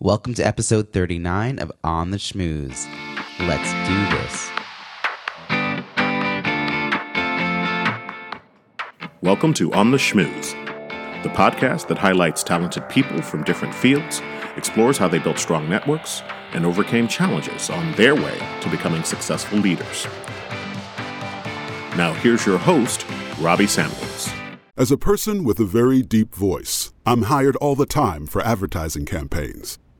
[0.00, 2.86] Welcome to episode 39 of On the Schmooze.
[3.40, 4.48] Let's do this.
[9.22, 10.52] Welcome to On the Schmooze,
[11.24, 14.22] the podcast that highlights talented people from different fields,
[14.56, 16.22] explores how they built strong networks,
[16.52, 20.06] and overcame challenges on their way to becoming successful leaders.
[21.96, 23.04] Now, here's your host,
[23.40, 24.30] Robbie Samuels.
[24.76, 29.04] As a person with a very deep voice, I'm hired all the time for advertising
[29.04, 29.76] campaigns.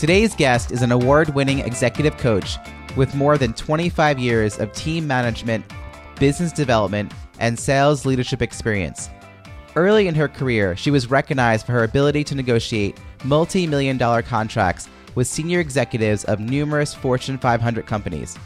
[0.00, 2.56] Today's guest is an award winning executive coach
[2.96, 5.62] with more than 25 years of team management,
[6.18, 9.10] business development, and sales leadership experience.
[9.76, 14.22] Early in her career, she was recognized for her ability to negotiate multi million dollar
[14.22, 18.38] contracts with senior executives of numerous Fortune 500 companies.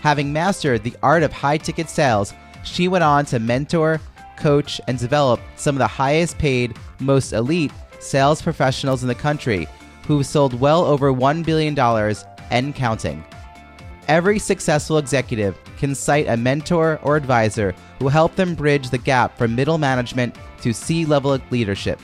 [0.00, 4.00] Having mastered the art of high ticket sales, she went on to mentor,
[4.36, 9.68] coach, and develop some of the highest paid, most elite sales professionals in the country
[10.06, 11.78] who've sold well over $1 billion
[12.50, 13.24] and counting.
[14.08, 19.38] Every successful executive can cite a mentor or advisor who helped them bridge the gap
[19.38, 22.00] from middle management to C level leadership.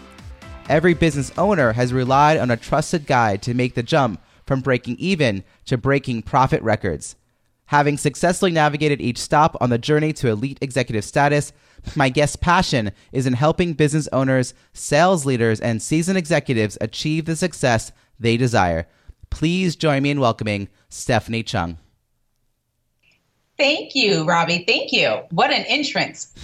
[0.69, 4.97] Every business owner has relied on a trusted guide to make the jump from breaking
[4.99, 7.17] even to breaking profit records.
[7.67, 11.53] Having successfully navigated each stop on the journey to elite executive status,
[11.95, 17.37] my guest's passion is in helping business owners, sales leaders, and seasoned executives achieve the
[17.37, 18.87] success they desire.
[19.31, 21.79] Please join me in welcoming Stephanie Chung.
[23.59, 24.65] Thank you, Robbie.
[24.67, 25.21] Thank you.
[25.31, 26.35] What an entrance.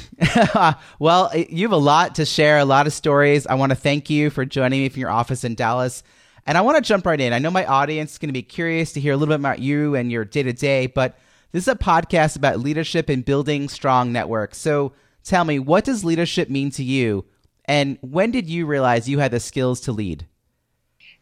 [0.98, 3.47] well, you have a lot to share, a lot of stories.
[3.47, 6.02] I want to thank you for joining me from your office in Dallas.
[6.47, 7.32] And I want to jump right in.
[7.32, 9.58] I know my audience is going to be curious to hear a little bit about
[9.58, 11.19] you and your day to day, but
[11.52, 14.58] this is a podcast about leadership and building strong networks.
[14.58, 14.92] So
[15.25, 17.25] tell me, what does leadership mean to you?
[17.65, 20.27] And when did you realize you had the skills to lead?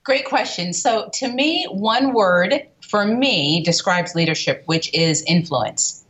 [0.02, 0.72] Great question.
[0.72, 6.04] So, to me, one word for me describes leadership, which is influence.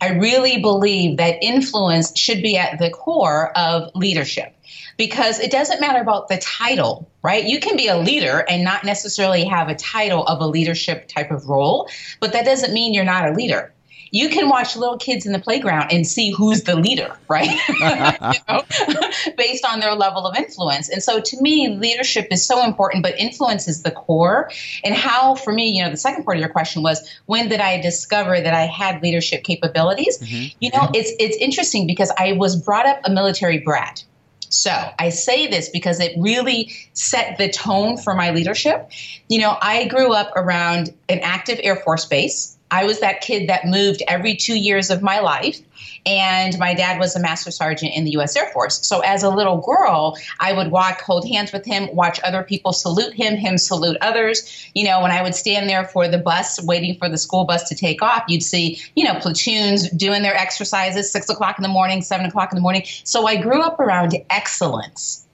[0.00, 4.54] I really believe that influence should be at the core of leadership
[4.96, 7.44] because it doesn't matter about the title, right?
[7.44, 11.30] You can be a leader and not necessarily have a title of a leadership type
[11.30, 11.88] of role,
[12.20, 13.72] but that doesn't mean you're not a leader
[14.16, 17.50] you can watch little kids in the playground and see who's the leader, right?
[19.36, 20.88] based on their level of influence.
[20.88, 24.50] And so to me, leadership is so important, but influence is the core.
[24.82, 27.60] And how, for me, you know, the second part of your question was when did
[27.60, 30.18] I discover that I had leadership capabilities?
[30.18, 30.56] Mm-hmm.
[30.60, 34.02] You know, it's it's interesting because I was brought up a military brat.
[34.48, 38.90] So I say this because it really set the tone for my leadership.
[39.28, 42.55] You know, I grew up around an active Air Force base.
[42.70, 45.60] I was that kid that moved every two years of my life.
[46.04, 48.36] And my dad was a master sergeant in the U.S.
[48.36, 48.86] Air Force.
[48.86, 52.72] So as a little girl, I would walk, hold hands with him, watch other people
[52.72, 54.70] salute him, him salute others.
[54.74, 57.68] You know, when I would stand there for the bus, waiting for the school bus
[57.68, 61.68] to take off, you'd see, you know, platoons doing their exercises, six o'clock in the
[61.68, 62.82] morning, seven o'clock in the morning.
[63.02, 65.25] So I grew up around excellence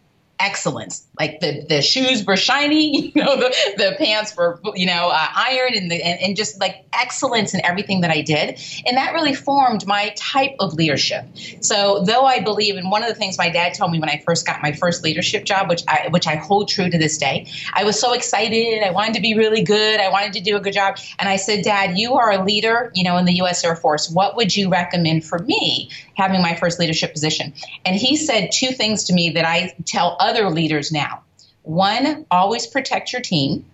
[0.43, 1.07] excellence.
[1.19, 5.29] Like the the shoes were shiny, you know, the, the pants were you know uh,
[5.35, 9.15] iron, and, the, and and just like excellence in everything that I did, and that
[9.15, 11.25] really formed my type of leadership.
[11.61, 14.21] So though I believe, and one of the things my dad told me when I
[14.27, 17.47] first got my first leadership job, which I which I hold true to this day,
[17.75, 18.83] I was so excited.
[18.83, 20.01] I wanted to be really good.
[20.01, 22.91] I wanted to do a good job, and I said, Dad, you are a leader,
[22.95, 23.65] you know, in the U.S.
[23.65, 24.11] Air Force.
[24.11, 27.55] What would you recommend for me having my first leadership position?
[27.85, 31.23] And he said two things to me that I tell others other leaders now.
[31.63, 33.65] One, always protect your team.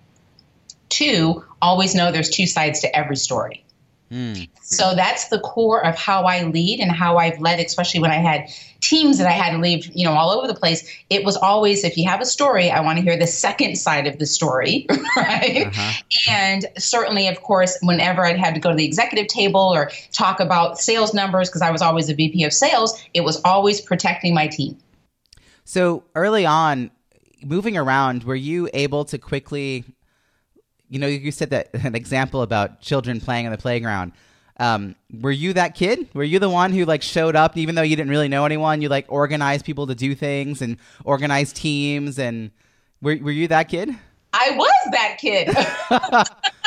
[0.88, 3.64] Two, always know there's two sides to every story.
[4.10, 4.48] Mm.
[4.62, 8.16] So that's the core of how I lead and how I've led, especially when I
[8.16, 8.48] had
[8.80, 10.88] teams that I had to leave, you know, all over the place.
[11.10, 14.06] It was always, if you have a story, I want to hear the second side
[14.06, 15.66] of the story, right?
[15.66, 15.92] Uh-huh.
[16.30, 20.40] And certainly, of course, whenever I'd had to go to the executive table or talk
[20.40, 24.34] about sales numbers, because I was always a VP of sales, it was always protecting
[24.34, 24.78] my team.
[25.68, 26.90] So early on,
[27.44, 29.84] moving around, were you able to quickly
[30.88, 34.12] you know, you said that an example about children playing on the playground.
[34.58, 36.08] Um, were you that kid?
[36.14, 38.80] Were you the one who like showed up even though you didn't really know anyone?
[38.80, 42.50] You like organized people to do things and organized teams and
[43.02, 43.90] were were you that kid?
[44.32, 45.48] I was that kid.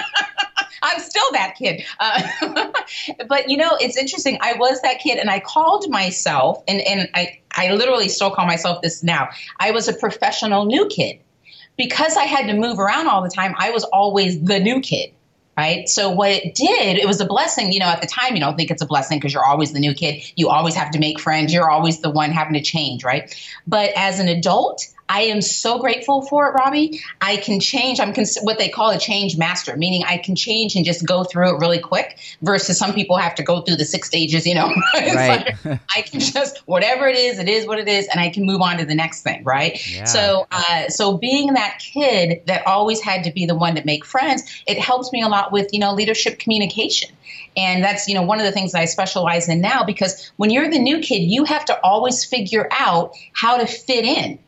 [0.91, 1.83] I'm still that kid.
[1.99, 2.71] Uh,
[3.27, 4.37] but you know, it's interesting.
[4.41, 8.45] I was that kid and I called myself and, and I, I literally still call
[8.45, 9.29] myself this now.
[9.59, 11.19] I was a professional new kid
[11.77, 15.11] because I had to move around all the time, I was always the new kid.
[15.57, 15.89] Right.
[15.89, 17.73] So what it did, it was a blessing.
[17.73, 19.79] You know, at the time, you don't think it's a blessing because you're always the
[19.79, 20.23] new kid.
[20.37, 21.53] You always have to make friends.
[21.53, 23.03] You're always the one having to change.
[23.03, 23.35] Right.
[23.67, 27.01] But as an adult, I am so grateful for it, Robbie.
[27.19, 27.99] I can change.
[27.99, 31.25] I'm cons- what they call a change master, meaning I can change and just go
[31.25, 32.17] through it really quick.
[32.41, 34.47] Versus some people have to go through the six stages.
[34.47, 35.53] You know, right?
[35.65, 38.45] like, I can just whatever it is, it is what it is, and I can
[38.45, 39.77] move on to the next thing, right?
[39.91, 40.05] Yeah.
[40.05, 44.05] So, uh, so being that kid that always had to be the one to make
[44.05, 47.11] friends, it helps me a lot with you know leadership communication.
[47.57, 50.69] And that's, you know, one of the things I specialize in now because when you're
[50.69, 54.39] the new kid, you have to always figure out how to fit in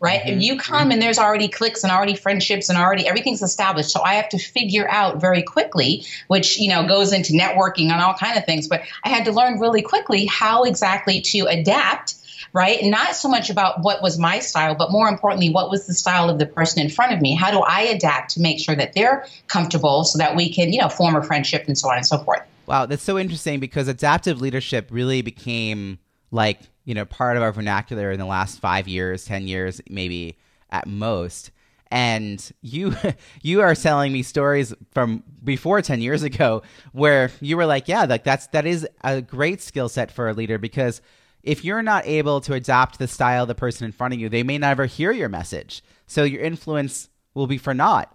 [0.00, 0.20] right?
[0.22, 0.40] Mm-hmm.
[0.40, 3.90] you come and there's already clicks and already friendships and already everything's established.
[3.90, 8.00] So I have to figure out very quickly, which, you know, goes into networking and
[8.00, 8.68] all kind of things.
[8.68, 12.14] But I had to learn really quickly how exactly to adapt
[12.52, 12.82] right?
[12.84, 16.30] Not so much about what was my style, but more importantly, what was the style
[16.30, 17.34] of the person in front of me?
[17.34, 20.80] How do I adapt to make sure that they're comfortable so that we can, you
[20.80, 22.40] know, form a friendship and so on and so forth?
[22.66, 25.98] Wow, that's so interesting because adaptive leadership really became
[26.30, 30.38] like you know part of our vernacular in the last five years, ten years, maybe
[30.70, 31.50] at most.
[31.90, 32.96] And you
[33.42, 36.62] you are telling me stories from before ten years ago
[36.92, 40.32] where you were like, yeah, like that's that is a great skill set for a
[40.32, 41.02] leader because
[41.42, 44.28] if you're not able to adapt the style of the person in front of you,
[44.28, 45.82] they may never hear your message.
[46.06, 48.12] So your influence will be for naught.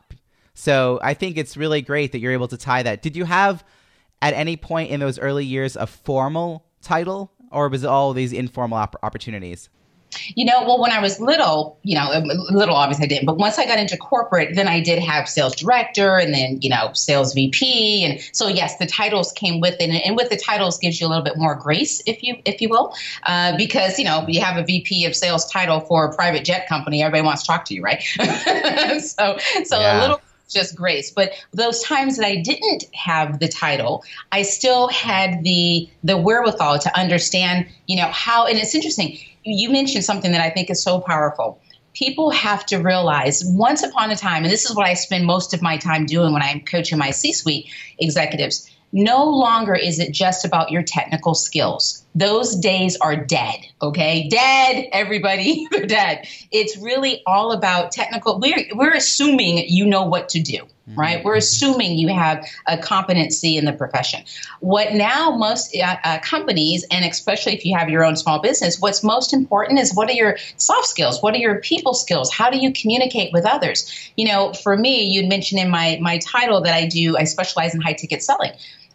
[0.53, 3.01] So I think it's really great that you're able to tie that.
[3.01, 3.63] Did you have
[4.21, 8.33] at any point in those early years a formal title or was it all these
[8.33, 9.69] informal op- opportunities?
[10.35, 12.21] You know, well, when I was little, you know, a
[12.53, 15.55] little obviously I didn't, but once I got into corporate, then I did have sales
[15.55, 18.03] director and then, you know, sales VP.
[18.03, 19.89] And so, yes, the titles came with it.
[19.89, 22.67] And with the titles gives you a little bit more grace, if you, if you
[22.67, 22.93] will,
[23.25, 26.67] uh, because, you know, you have a VP of sales title for a private jet
[26.67, 27.01] company.
[27.01, 28.01] Everybody wants to talk to you, right?
[29.01, 29.97] so, so yeah.
[29.97, 30.21] a little
[30.51, 31.11] just grace.
[31.11, 36.79] But those times that I didn't have the title, I still had the the wherewithal
[36.79, 38.47] to understand, you know, how.
[38.47, 39.17] And it's interesting.
[39.43, 41.59] You mentioned something that I think is so powerful.
[41.93, 45.53] People have to realize once upon a time, and this is what I spend most
[45.53, 47.69] of my time doing when I'm coaching my C suite
[47.99, 52.03] executives no longer is it just about your technical skills.
[52.13, 54.27] Those days are dead, okay?
[54.29, 56.27] Dead, everybody, they're dead.
[56.51, 58.39] It's really all about technical.
[58.39, 61.23] We're, we're assuming you know what to do right?
[61.23, 64.23] We're assuming you have a competency in the profession.
[64.59, 68.79] What now most uh, uh, companies, and especially if you have your own small business,
[68.79, 71.21] what's most important is what are your soft skills?
[71.21, 72.31] What are your people skills?
[72.31, 74.11] How do you communicate with others?
[74.17, 77.73] You know, for me, you'd mentioned in my my title that I do, I specialize
[77.73, 78.51] in high ticket selling.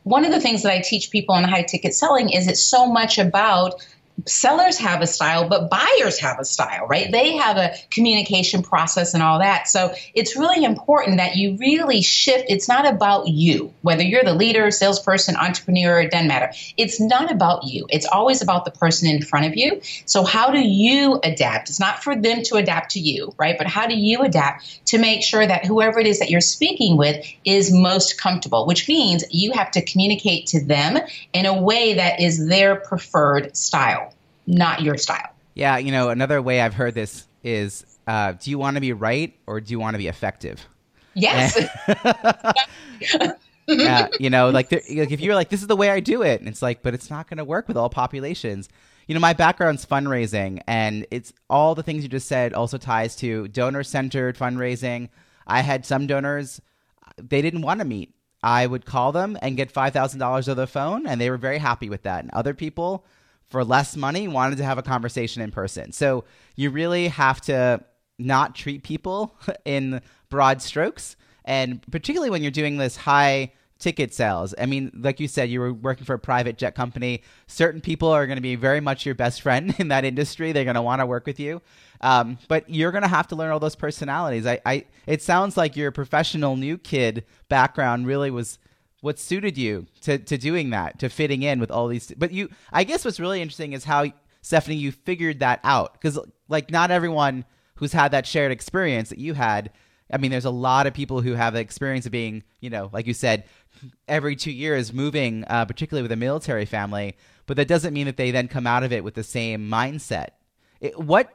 [0.06, 2.86] One of the things that I teach people in high ticket selling is it's so
[2.86, 3.84] much about
[4.24, 7.10] sellers have a style, but buyers have a style, right?
[7.10, 9.68] They have a communication process and all that.
[9.68, 12.46] So it's really important that you really shift.
[12.48, 16.52] It's not about you, whether you're the leader, salesperson, entrepreneur, it doesn't matter.
[16.76, 17.86] It's not about you.
[17.90, 19.80] It's always about the person in front of you.
[20.06, 21.68] So how do you adapt?
[21.68, 23.58] It's not for them to adapt to you, right?
[23.58, 26.96] But how do you adapt to make sure that whoever it is that you're speaking
[26.96, 30.98] with is most comfortable, which means you have to communicate to them
[31.32, 34.05] in a way that is their preferred style
[34.46, 35.30] not your style.
[35.54, 38.92] Yeah, you know, another way I've heard this is uh, do you want to be
[38.92, 40.66] right or do you want to be effective?
[41.14, 41.58] Yes.
[43.66, 46.40] yeah, you know, like, like if you're like, this is the way I do it,
[46.40, 48.68] and it's like, but it's not going to work with all populations.
[49.06, 53.16] You know, my background's fundraising, and it's all the things you just said also ties
[53.16, 55.08] to donor centered fundraising.
[55.46, 56.60] I had some donors,
[57.16, 58.12] they didn't want to meet.
[58.42, 61.88] I would call them and get $5,000 over the phone, and they were very happy
[61.88, 62.22] with that.
[62.22, 63.04] And other people,
[63.48, 65.92] for less money wanted to have a conversation in person.
[65.92, 66.24] So
[66.56, 67.84] you really have to
[68.18, 69.34] not treat people
[69.64, 71.16] in broad strokes.
[71.44, 74.54] And particularly when you're doing this high ticket sales.
[74.58, 77.22] I mean, like you said, you were working for a private jet company.
[77.46, 80.52] Certain people are going to be very much your best friend in that industry.
[80.52, 81.60] They're going to want to work with you.
[82.00, 84.46] Um, but you're going to have to learn all those personalities.
[84.46, 88.58] I, I, it sounds like your professional new kid background really was
[89.00, 92.12] what suited you to, to doing that, to fitting in with all these.
[92.16, 94.06] But you, I guess what's really interesting is how,
[94.42, 95.92] Stephanie, you figured that out.
[95.94, 97.44] Because, like, not everyone
[97.76, 99.70] who's had that shared experience that you had.
[100.12, 102.90] I mean, there's a lot of people who have the experience of being, you know,
[102.92, 103.44] like you said,
[104.06, 107.16] every two years moving, uh, particularly with a military family.
[107.46, 110.28] But that doesn't mean that they then come out of it with the same mindset.
[110.80, 111.30] It, what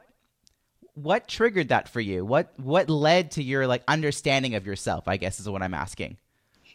[0.94, 2.24] what triggered that for you?
[2.24, 5.08] What what led to your like understanding of yourself?
[5.08, 6.18] I guess is what I'm asking.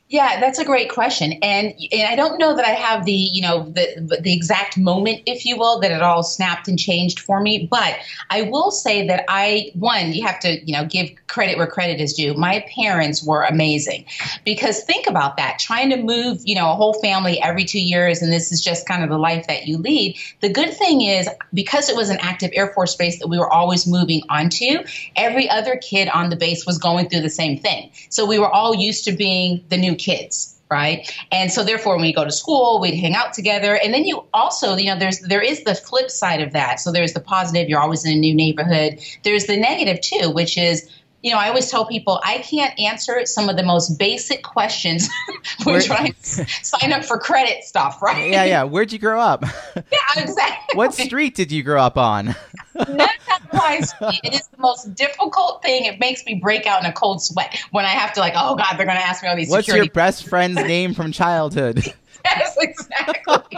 [0.10, 3.42] Yeah, that's a great question, and and I don't know that I have the you
[3.42, 7.42] know the the exact moment, if you will, that it all snapped and changed for
[7.42, 7.68] me.
[7.70, 7.98] But
[8.30, 12.00] I will say that I one you have to you know give credit where credit
[12.00, 12.34] is due.
[12.36, 14.06] My parents were amazing,
[14.46, 18.22] because think about that, trying to move you know a whole family every two years,
[18.22, 20.18] and this is just kind of the life that you lead.
[20.40, 23.52] The good thing is because it was an active Air Force base that we were
[23.52, 24.86] always moving onto,
[25.18, 27.92] every other kid on the base was going through the same thing.
[28.08, 31.10] So we were all used to being the new kids right?
[31.32, 33.75] And so therefore when we go to school we'd hang out together.
[33.75, 36.80] And then you also you know there's there is the flip side of that.
[36.80, 39.00] So there's the positive you're always in a new neighborhood.
[39.24, 40.89] There's the negative too which is
[41.24, 45.09] you know, I always tell people I can't answer some of the most basic questions
[45.63, 48.31] when Where, trying to sign up for credit stuff, right?
[48.31, 48.63] Yeah, yeah.
[48.63, 49.43] Where'd you grow up?
[49.75, 49.81] yeah,
[50.15, 50.75] exactly.
[50.75, 52.36] what street did you grow up on?
[52.75, 55.86] It is the most difficult thing.
[55.86, 58.55] It makes me break out in a cold sweat when I have to like, oh
[58.55, 59.50] God, they're going to ask me all these.
[59.50, 59.51] Questions.
[59.51, 61.93] What's security- your best friend's name from childhood?
[62.27, 63.57] Yes, exactly.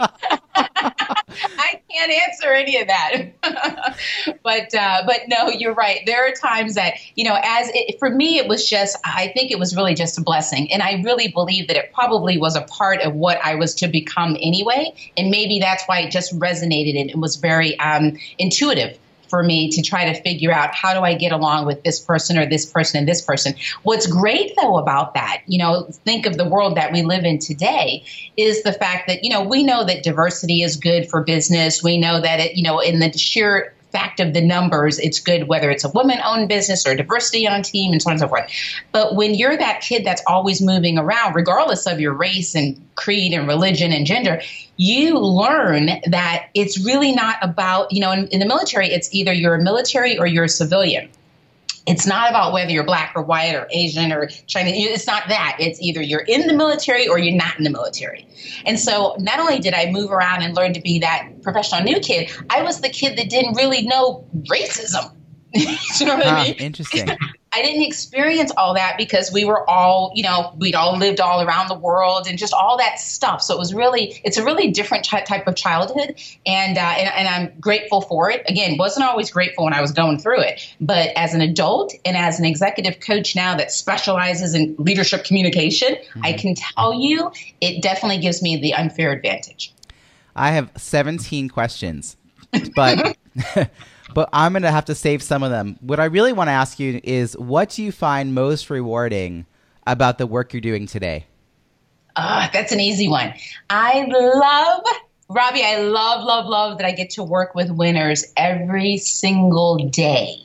[0.54, 3.22] I can't answer any of that.
[4.42, 6.00] but uh, but no, you're right.
[6.06, 8.96] There are times that you know, as it, for me, it was just.
[9.04, 12.38] I think it was really just a blessing, and I really believe that it probably
[12.38, 16.10] was a part of what I was to become anyway, and maybe that's why it
[16.10, 18.98] just resonated and it was very um, intuitive
[19.30, 22.36] for me to try to figure out how do I get along with this person
[22.36, 23.54] or this person and this person.
[23.84, 27.38] What's great though about that, you know, think of the world that we live in
[27.38, 28.04] today,
[28.36, 31.82] is the fact that, you know, we know that diversity is good for business.
[31.82, 35.48] We know that it, you know, in the sheer fact of the numbers, it's good
[35.48, 38.28] whether it's a woman owned business or diversity on team and so on and so
[38.28, 38.50] forth.
[38.92, 43.32] But when you're that kid that's always moving around, regardless of your race and creed
[43.32, 44.40] and religion and gender,
[44.76, 49.32] you learn that it's really not about, you know, in, in the military, it's either
[49.32, 51.08] you're a military or you're a civilian.
[51.86, 54.88] It's not about whether you're black or white or Asian or Chinese.
[54.88, 55.56] It's not that.
[55.58, 58.26] It's either you're in the military or you're not in the military.
[58.66, 61.98] And so not only did I move around and learn to be that professional new
[62.00, 65.14] kid, I was the kid that didn't really know racism.
[65.54, 66.54] you know what I mean?
[66.54, 67.08] Interesting.
[67.52, 71.42] I didn't experience all that because we were all, you know, we'd all lived all
[71.42, 73.42] around the world and just all that stuff.
[73.42, 76.14] So it was really, it's a really different type of childhood,
[76.46, 78.42] and, uh, and and I'm grateful for it.
[78.46, 82.16] Again, wasn't always grateful when I was going through it, but as an adult and
[82.16, 86.24] as an executive coach now that specializes in leadership communication, mm-hmm.
[86.24, 89.74] I can tell you it definitely gives me the unfair advantage.
[90.36, 92.16] I have 17 questions,
[92.76, 93.16] but.
[94.14, 95.78] but I'm going to have to save some of them.
[95.80, 99.46] What I really want to ask you is what do you find most rewarding
[99.86, 101.26] about the work you're doing today?
[102.16, 103.32] Uh, that's an easy one.
[103.68, 104.82] I love,
[105.28, 110.36] Robbie, I love, love, love that I get to work with winners every single day.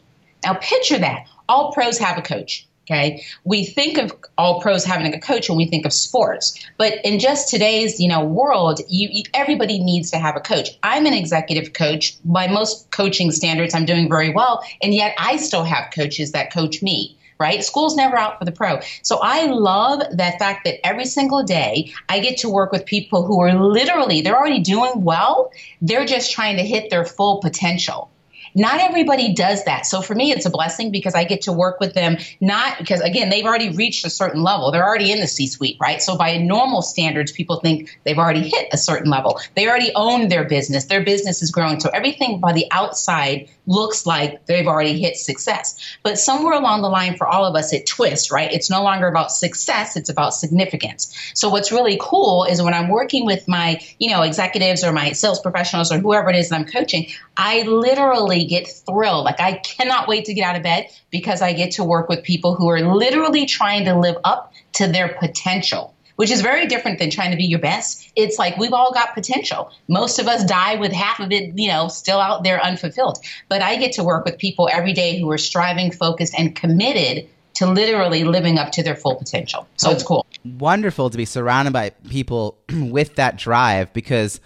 [0.44, 1.28] Now, picture that.
[1.50, 2.68] All pros have a coach.
[2.86, 3.24] Okay.
[3.44, 7.18] We think of all pros having a coach when we think of sports, but in
[7.18, 10.70] just today's, you know, world, you, you, everybody needs to have a coach.
[10.84, 12.16] I'm an executive coach.
[12.24, 14.64] By most coaching standards, I'm doing very well.
[14.84, 17.66] And yet I still have coaches that coach me right?
[17.66, 18.80] School's never out for the pro.
[19.02, 23.26] So I love that fact that every single day I get to work with people
[23.26, 25.52] who are literally, they're already doing well.
[25.82, 28.10] They're just trying to hit their full potential.
[28.56, 29.86] Not everybody does that.
[29.86, 33.02] So for me, it's a blessing because I get to work with them, not because,
[33.02, 34.72] again, they've already reached a certain level.
[34.72, 36.02] They're already in the C suite, right?
[36.02, 39.40] So by normal standards, people think they've already hit a certain level.
[39.56, 40.86] They already own their business.
[40.86, 41.80] Their business is growing.
[41.80, 45.98] So everything by the outside looks like they've already hit success.
[46.04, 48.52] But somewhere along the line for all of us, it twists, right?
[48.52, 51.14] It's no longer about success, it's about significance.
[51.34, 55.12] So what's really cool is when I'm working with my, you know, executives or my
[55.12, 57.08] sales professionals or whoever it is that I'm coaching,
[57.38, 59.26] I literally get thrilled.
[59.26, 62.24] Like I cannot wait to get out of bed because I get to work with
[62.24, 67.00] people who are literally trying to live up to their potential which is very different
[67.00, 68.12] than trying to be your best.
[68.16, 69.72] It's like we've all got potential.
[69.88, 73.20] Most of us die with half of it, you know, still out there unfulfilled.
[73.50, 77.28] But I get to work with people every day who are striving, focused, and committed
[77.56, 79.68] to literally living up to their full potential.
[79.78, 80.26] So it's cool.
[80.44, 84.40] Wonderful to be surrounded by people with that drive because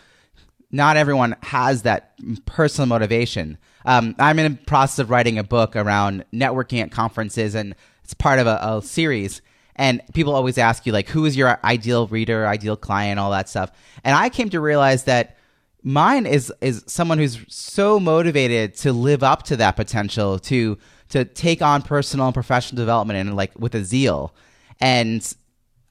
[0.72, 2.13] not everyone has that
[2.46, 3.58] personal motivation.
[3.86, 8.13] Um, I'm in the process of writing a book around networking at conferences, and it's
[8.13, 9.41] part of a, a series.
[9.75, 13.48] And people always ask you, like, who is your ideal reader, ideal client, all that
[13.48, 13.71] stuff.
[14.03, 15.38] And I came to realize that
[15.83, 20.77] mine is is someone who's so motivated to live up to that potential, to
[21.09, 24.36] to take on personal and professional development and like with a zeal,
[24.81, 25.33] and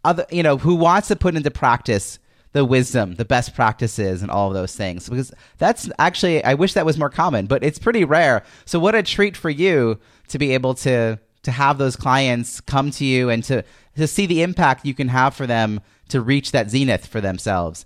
[0.05, 2.19] other, you know, who wants to put into practice
[2.53, 5.09] the wisdom, the best practices, and all of those things.
[5.09, 8.43] Because that's actually, I wish that was more common, but it's pretty rare.
[8.65, 12.91] So, what a treat for you to be able to to have those clients come
[12.91, 13.65] to you and to
[13.97, 17.85] to see the impact you can have for them to reach that zenith for themselves.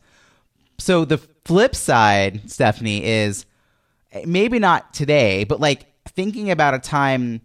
[0.78, 3.46] So the flip side, Stephanie, is
[4.12, 7.40] eh, maybe not today, but like thinking about a time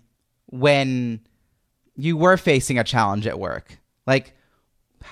[0.47, 1.21] when
[1.95, 3.77] you were facing a challenge at work.
[4.05, 4.33] Like,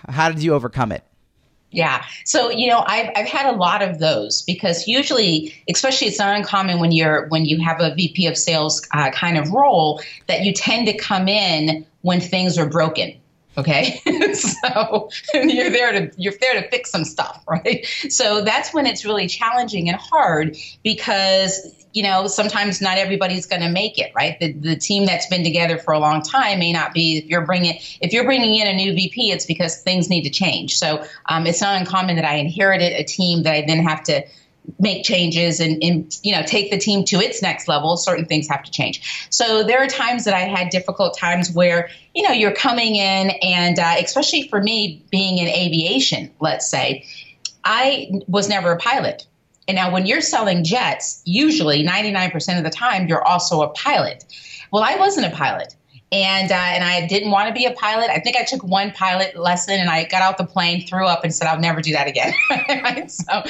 [0.10, 1.04] how did you overcome it?
[1.76, 2.06] Yeah.
[2.24, 6.34] So, you know, I've, I've had a lot of those because usually, especially it's not
[6.34, 10.46] uncommon when you're, when you have a VP of sales uh, kind of role that
[10.46, 13.14] you tend to come in when things are broken.
[13.58, 14.02] Okay.
[14.34, 17.86] so you're there to, you're there to fix some stuff, right?
[18.10, 23.62] So that's when it's really challenging and hard because you know, sometimes not everybody's going
[23.62, 24.38] to make it, right?
[24.42, 27.20] The, the team that's been together for a long time may not be.
[27.20, 30.30] If you're bringing if you're bringing in a new VP, it's because things need to
[30.30, 30.78] change.
[30.78, 34.26] So um, it's not uncommon that I inherited a team that I then have to
[34.80, 38.48] make changes and, and, you know take the team to its next level certain things
[38.48, 42.32] have to change so there are times that i had difficult times where you know
[42.32, 47.06] you're coming in and uh, especially for me being in aviation let's say
[47.64, 49.28] i was never a pilot
[49.68, 54.24] and now, when you're selling jets, usually 99% of the time, you're also a pilot.
[54.72, 55.76] Well, I wasn't a pilot.
[56.12, 58.10] And, uh, and I didn't want to be a pilot.
[58.10, 61.24] I think I took one pilot lesson and I got out the plane, threw up,
[61.24, 62.34] and said, I'll never do that again.
[63.10, 63.44] so,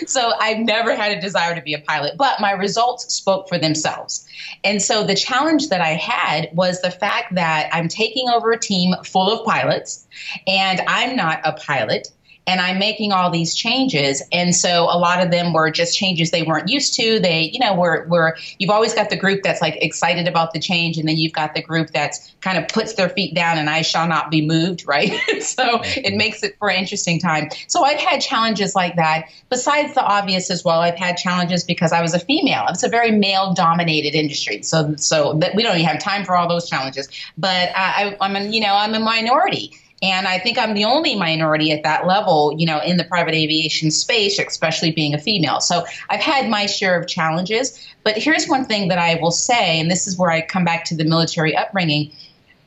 [0.06, 3.58] so I've never had a desire to be a pilot, but my results spoke for
[3.58, 4.28] themselves.
[4.64, 8.58] And so the challenge that I had was the fact that I'm taking over a
[8.58, 10.06] team full of pilots
[10.46, 12.08] and I'm not a pilot
[12.46, 14.22] and I'm making all these changes.
[14.32, 17.20] And so a lot of them were just changes they weren't used to.
[17.20, 20.60] They, you know, were, were you've always got the group that's like excited about the
[20.60, 23.70] change, and then you've got the group that's kind of puts their feet down and
[23.70, 25.12] I shall not be moved, right?
[25.40, 26.00] so mm-hmm.
[26.04, 27.48] it makes it for an interesting time.
[27.68, 29.28] So I've had challenges like that.
[29.48, 32.66] Besides the obvious as well, I've had challenges because I was a female.
[32.68, 34.62] It's a very male dominated industry.
[34.62, 37.08] So so that we don't even have time for all those challenges.
[37.38, 39.72] But uh, I, I'm a, you know, I'm a minority.
[40.02, 43.34] And I think I'm the only minority at that level, you know, in the private
[43.34, 45.60] aviation space, especially being a female.
[45.60, 47.78] So I've had my share of challenges.
[48.02, 50.84] But here's one thing that I will say, and this is where I come back
[50.86, 52.10] to the military upbringing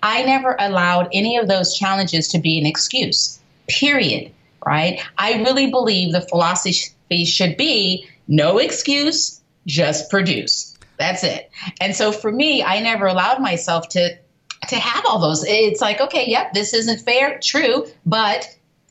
[0.06, 4.32] I never allowed any of those challenges to be an excuse, period.
[4.64, 5.00] Right?
[5.18, 10.76] I really believe the philosophy should be no excuse, just produce.
[10.98, 11.50] That's it.
[11.82, 14.18] And so for me, I never allowed myself to
[14.70, 15.44] to have all those.
[15.46, 18.48] It's like, okay, yep, this isn't fair, true, but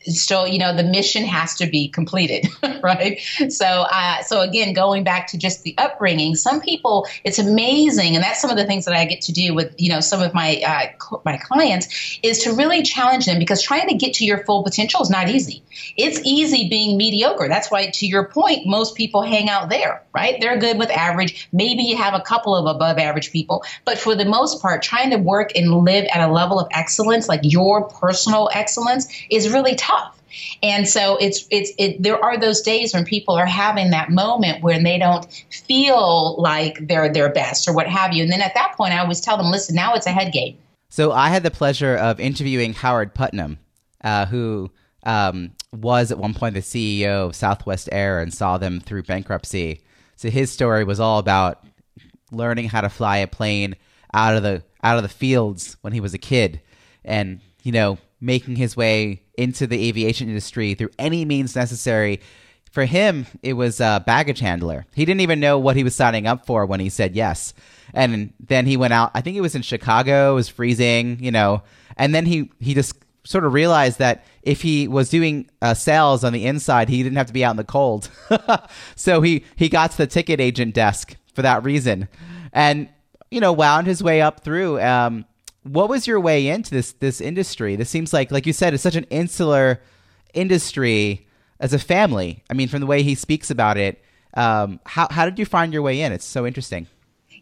[0.07, 2.47] so you know the mission has to be completed
[2.83, 3.21] right?
[3.49, 8.23] So uh, so again going back to just the upbringing some people it's amazing and
[8.23, 10.35] that's some of the things that i get to do with you know some of
[10.35, 14.45] my uh, my clients is to really challenge them because trying to get to your
[14.45, 15.63] full potential is not easy.
[15.97, 17.49] It's easy being mediocre.
[17.49, 20.41] That's why to your point most people hang out there right?
[20.41, 21.49] They're good with average.
[21.53, 25.11] Maybe you have a couple of above average people but for the most part trying
[25.11, 29.75] to work and live at a level of excellence like your personal excellence is really
[29.75, 29.94] tough
[30.63, 34.63] and so it's it's it, there are those days when people are having that moment
[34.63, 38.23] when they don't feel like they're their best or what have you.
[38.23, 40.57] And then at that point, I always tell them, listen, now it's a head game.
[40.89, 43.59] So I had the pleasure of interviewing Howard Putnam,
[44.03, 44.71] uh, who
[45.05, 49.83] um, was at one point the CEO of Southwest Air and saw them through bankruptcy.
[50.17, 51.65] So his story was all about
[52.31, 53.77] learning how to fly a plane
[54.13, 56.61] out of the out of the fields when he was a kid,
[57.05, 62.21] and you know making his way into the aviation industry through any means necessary.
[62.73, 64.87] For him, it was a baggage handler.
[64.95, 67.55] He didn't even know what he was signing up for when he said yes.
[67.93, 71.31] And then he went out, I think it was in Chicago, it was freezing, you
[71.31, 71.63] know,
[71.97, 76.25] and then he, he just sort of realized that if he was doing uh, sales
[76.25, 78.11] on the inside, he didn't have to be out in the cold.
[78.97, 82.09] so he, he got to the ticket agent desk for that reason
[82.53, 82.89] and,
[83.31, 84.81] you know, wound his way up through.
[84.81, 85.25] Um,
[85.65, 87.75] what was your way into this this industry?
[87.77, 89.81] This seems like, like you said, it's such an insular
[90.33, 91.27] industry
[91.59, 92.45] as a family.
[92.49, 94.03] I mean, from the way he speaks about it,
[94.35, 96.13] um, how how did you find your way in?
[96.13, 96.87] It's so interesting.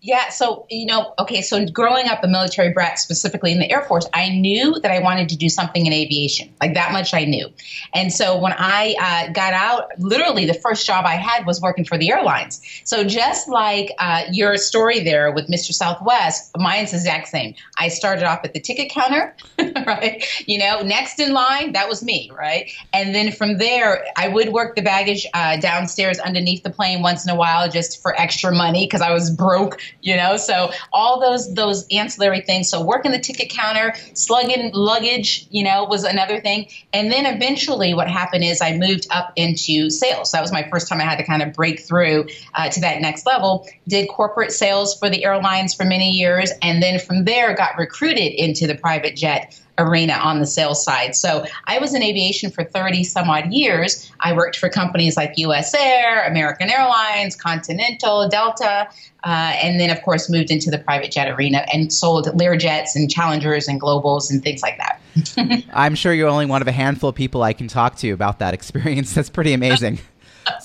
[0.04, 3.82] Yeah, so you know, okay, so growing up a military brat, specifically in the Air
[3.82, 6.52] Force, I knew that I wanted to do something in aviation.
[6.60, 7.48] Like that much, I knew.
[7.94, 11.84] And so when I uh, got out, literally the first job I had was working
[11.84, 12.60] for the airlines.
[12.82, 15.72] So just like uh, your story there with Mr.
[15.72, 17.54] Southwest, mine's the exact same.
[17.78, 19.36] I started off at the ticket counter,
[19.86, 20.24] right?
[20.48, 22.72] You know, next in line, that was me, right?
[22.92, 27.24] And then from there, I would work the baggage uh, downstairs underneath the plane once
[27.24, 30.36] in a while, just for extra money because I was broke you know?
[30.36, 32.68] So all those those ancillary things.
[32.68, 36.68] So working the ticket counter slugging luggage you know was another thing.
[36.92, 40.32] And then eventually what happened is i moved up into sales.
[40.32, 43.00] That was my first time i had to kind of break through uh, to that
[43.00, 43.66] next level.
[43.88, 46.50] Did corporate sales for the airlines for many years.
[46.62, 51.14] And then from there got recruited into the private jet arena on the sales side.
[51.14, 54.10] So I was in aviation for 30 some odd years.
[54.20, 58.88] I worked for companies like US Air, American Airlines, Continental, Delta,
[59.24, 59.26] uh,
[59.62, 63.68] and then, of course, moved into the private jet arena and sold Learjets and Challengers
[63.68, 65.64] and Globals and things like that.
[65.72, 68.40] I'm sure you're only one of a handful of people I can talk to about
[68.40, 69.14] that experience.
[69.14, 70.00] That's pretty amazing.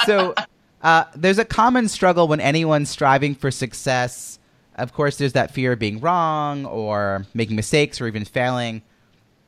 [0.06, 0.34] so,
[0.82, 4.40] uh, there's a common struggle when anyone's striving for success.
[4.76, 8.84] Of course, there's that fear of being wrong or making mistakes or even failing.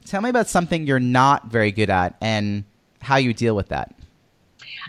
[0.05, 2.63] Tell me about something you're not very good at and
[2.99, 3.93] how you deal with that.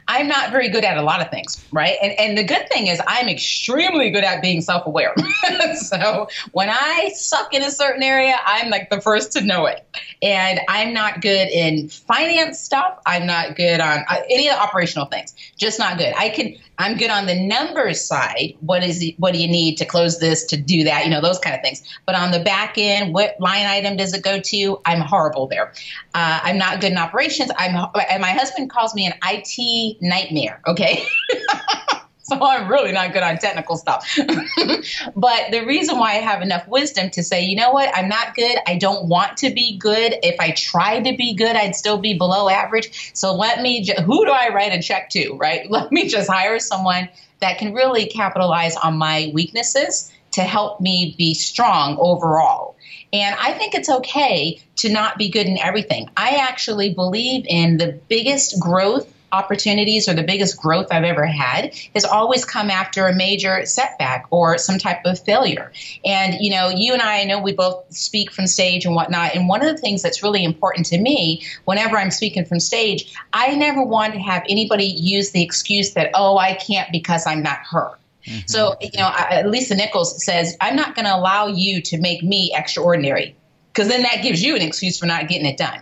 [0.08, 1.96] I'm not very good at a lot of things, right?
[2.02, 5.14] And and the good thing is I'm extremely good at being self-aware.
[5.76, 9.86] so when I suck in a certain area, I'm like the first to know it.
[10.22, 12.98] And I'm not good in finance stuff.
[13.06, 15.34] I'm not good on uh, any of the operational things.
[15.56, 16.12] Just not good.
[16.16, 18.56] I can I'm good on the numbers side.
[18.60, 21.04] What is what do you need to close this to do that?
[21.04, 21.82] You know those kind of things.
[22.06, 24.80] But on the back end, what line item does it go to?
[24.86, 25.74] I'm horrible there.
[26.14, 27.50] Uh, I'm not good in operations.
[27.58, 27.76] I'm
[28.10, 30.60] and my husband calls me an IT nightmare.
[30.66, 31.04] Okay.
[32.30, 34.08] so I'm really not good on technical stuff.
[35.16, 38.34] but the reason why I have enough wisdom to say, you know what, I'm not
[38.34, 38.56] good.
[38.66, 40.14] I don't want to be good.
[40.22, 43.10] If I tried to be good, I'd still be below average.
[43.14, 45.68] So let me, who do I write a check to, right?
[45.80, 47.08] Let me just hire someone
[47.40, 52.76] that can really capitalize on my weaknesses to help me be strong overall.
[53.12, 56.10] And I think it's okay to not be good in everything.
[56.16, 61.74] I actually believe in the biggest growth opportunities or the biggest growth I've ever had
[61.94, 65.72] has always come after a major setback or some type of failure.
[66.04, 69.34] And, you know, you and I, I know we both speak from stage and whatnot.
[69.34, 73.14] And one of the things that's really important to me whenever I'm speaking from stage,
[73.32, 77.42] I never want to have anybody use the excuse that, oh, I can't because I'm
[77.42, 77.90] not her.
[78.26, 78.46] Mm-hmm.
[78.46, 82.52] So, you know, Lisa Nichols says, I'm not going to allow you to make me
[82.54, 83.34] extraordinary
[83.72, 85.80] because then that gives you an excuse for not getting it done.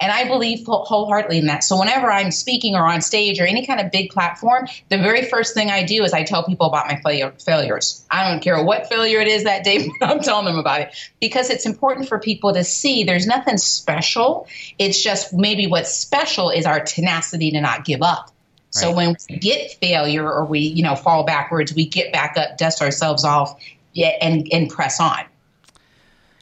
[0.00, 1.64] And I believe wholeheartedly in that.
[1.64, 5.24] So whenever I'm speaking or on stage or any kind of big platform, the very
[5.24, 8.04] first thing I do is I tell people about my failure, failures.
[8.10, 11.50] I don't care what failure it is that day, I'm telling them about it because
[11.50, 14.46] it's important for people to see there's nothing special.
[14.78, 18.30] It's just maybe what's special is our tenacity to not give up.
[18.74, 18.82] Right.
[18.82, 22.58] So when we get failure or we, you know, fall backwards, we get back up,
[22.58, 23.58] dust ourselves off,
[23.96, 25.24] and and press on.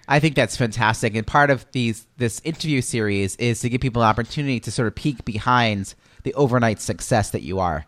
[0.09, 1.15] I think that's fantastic.
[1.15, 4.89] And part of these this interview series is to give people an opportunity to sort
[4.89, 7.87] of peek behind the overnight success that you are.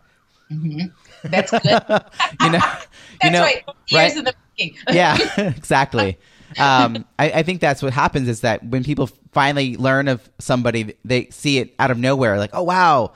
[0.51, 0.87] Mm-hmm.
[1.29, 1.63] That's good.
[2.41, 2.87] you know, that's
[3.23, 3.63] you know, right.
[3.87, 4.17] Years right?
[4.17, 4.77] in the making.
[4.89, 6.17] yeah, exactly.
[6.57, 10.95] Um, I, I, think that's what happens is that when people finally learn of somebody,
[11.05, 13.13] they see it out of nowhere, like, oh wow,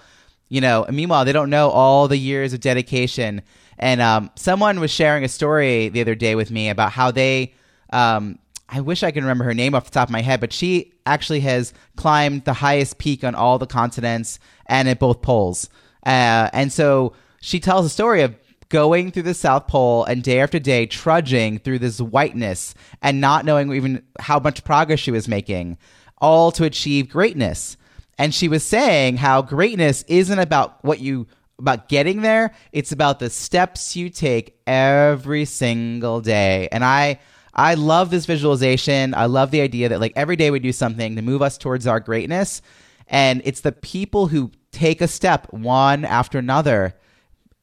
[0.50, 0.84] you know.
[0.84, 3.42] And meanwhile, they don't know all the years of dedication.
[3.80, 7.56] And um, someone was sharing a story the other day with me about how they
[7.92, 8.38] um,
[8.70, 10.94] I wish I could remember her name off the top of my head, but she
[11.06, 15.70] actually has climbed the highest peak on all the continents and at both poles.
[16.06, 18.36] Uh, and so she tells a story of
[18.70, 23.46] going through the South Pole and day after day trudging through this whiteness and not
[23.46, 25.78] knowing even how much progress she was making,
[26.18, 27.78] all to achieve greatness.
[28.18, 31.28] And she was saying how greatness isn't about what you
[31.60, 36.68] about getting there, it's about the steps you take every single day.
[36.72, 37.20] And I
[37.54, 39.14] I love this visualization.
[39.14, 41.86] I love the idea that like every day we do something to move us towards
[41.86, 42.62] our greatness.
[43.08, 46.96] And it's the people who take a step one after another,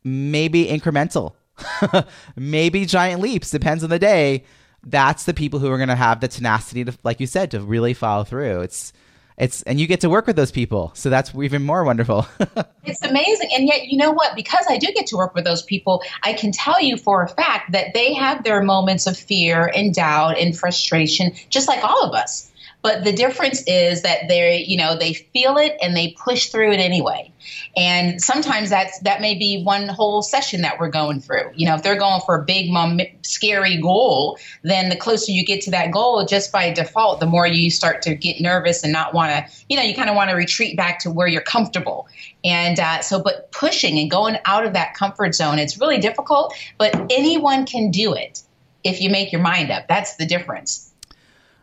[0.04, 1.34] maybe incremental,
[2.36, 4.44] maybe giant leaps, depends on the day.
[4.86, 7.60] That's the people who are going to have the tenacity to, like you said, to
[7.60, 8.62] really follow through.
[8.62, 8.92] It's,
[9.40, 10.92] it's and you get to work with those people.
[10.94, 12.26] So that's even more wonderful.
[12.82, 13.50] It's amazing.
[13.54, 14.34] And yet you know what?
[14.34, 17.28] Because i do get to work with those people i can tell you for a
[17.28, 22.02] fact that they have their moments of fear and doubt and frustration just like all
[22.04, 22.49] of us
[22.82, 26.72] But the difference is that they, you know, they feel it and they push through
[26.72, 27.30] it anyway.
[27.76, 31.50] And sometimes that's that may be one whole session that we're going through.
[31.54, 35.44] You know, if they're going for a big, mom, scary goal, then the closer you
[35.44, 38.92] get to that goal, just by default, the more you start to get nervous and
[38.92, 41.42] not want to, you know, you kind of want to retreat back to where you're
[41.42, 42.08] comfortable.
[42.44, 46.54] And uh, so, but pushing and going out of that comfort zone, it's really difficult,
[46.78, 48.42] but anyone can do it
[48.84, 49.86] if you make your mind up.
[49.88, 50.89] That's the difference.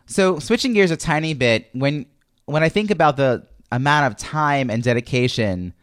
[0.08, 2.06] So, switching gears a tiny bit, when
[2.46, 5.74] when I think about the amount of time and dedication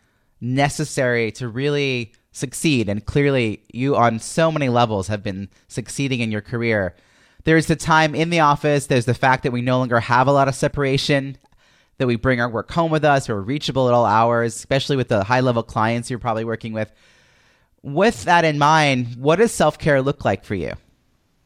[0.41, 6.31] necessary to really succeed, and clearly you on so many levels have been succeeding in
[6.31, 6.95] your career.
[7.43, 8.88] There's the time in the office.
[8.88, 11.38] There's the fact that we no longer have a lot of separation
[11.99, 15.07] that we bring our work home with us we're reachable at all hours, especially with
[15.07, 16.91] the high level clients you're probably working with.
[17.83, 20.73] With that in mind, what does self care look like for you?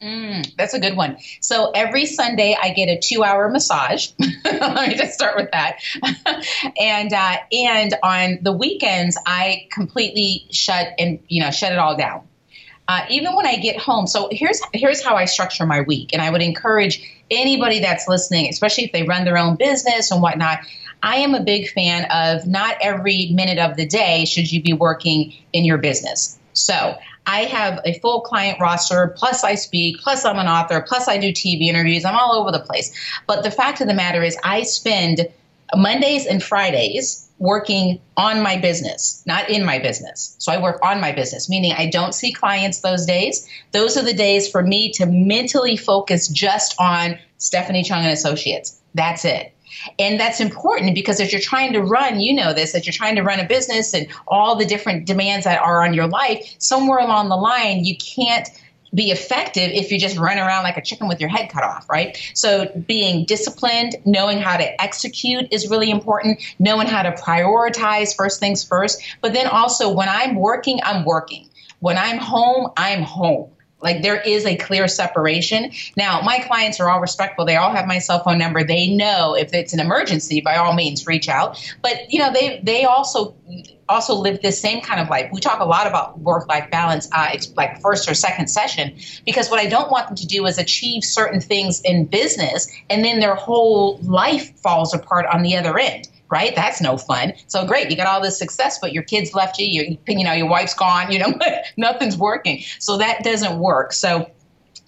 [0.01, 1.17] Mm, that's a good one.
[1.41, 4.11] So every Sunday I get a two-hour massage.
[4.45, 5.79] Let me just start with that.
[6.79, 11.97] and uh, and on the weekends I completely shut and you know shut it all
[11.97, 12.25] down.
[12.87, 14.07] Uh, even when I get home.
[14.07, 18.47] So here's here's how I structure my week, and I would encourage anybody that's listening,
[18.49, 20.59] especially if they run their own business and whatnot.
[21.03, 24.73] I am a big fan of not every minute of the day should you be
[24.73, 26.39] working in your business.
[26.59, 31.07] So I have a full client roster, plus I speak, plus I'm an author, plus
[31.07, 32.05] I do TV interviews.
[32.05, 32.91] I'm all over the place.
[33.27, 35.27] But the fact of the matter is, I spend
[35.75, 40.35] Mondays and Fridays working on my business, not in my business.
[40.39, 43.47] So I work on my business, meaning I don't see clients those days.
[43.71, 48.79] Those are the days for me to mentally focus just on Stephanie Chung and Associates.
[48.93, 49.53] That's it.
[49.97, 53.15] And that's important because as you're trying to run, you know this, as you're trying
[53.15, 56.99] to run a business and all the different demands that are on your life, somewhere
[56.99, 58.49] along the line, you can't
[58.93, 61.87] be effective if you just run around like a chicken with your head cut off,
[61.89, 62.17] right?
[62.33, 68.39] So being disciplined, knowing how to execute is really important, knowing how to prioritize first
[68.39, 69.01] things first.
[69.21, 71.49] But then also when I'm working, I'm working.
[71.79, 73.51] When I'm home, I'm home.
[73.81, 75.71] Like there is a clear separation.
[75.95, 77.45] Now, my clients are all respectful.
[77.45, 78.63] They all have my cell phone number.
[78.63, 81.57] They know if it's an emergency, by all means, reach out.
[81.81, 83.35] But you know, they they also
[83.87, 85.29] also live this same kind of life.
[85.33, 89.49] We talk a lot about work life balance, uh, like first or second session, because
[89.49, 93.19] what I don't want them to do is achieve certain things in business and then
[93.19, 96.55] their whole life falls apart on the other end right?
[96.55, 97.33] That's no fun.
[97.47, 100.33] So great, you got all this success, but your kids left you, you, you know,
[100.33, 101.33] your wife's gone, you know,
[101.77, 102.63] nothing's working.
[102.79, 103.93] So that doesn't work.
[103.93, 104.29] So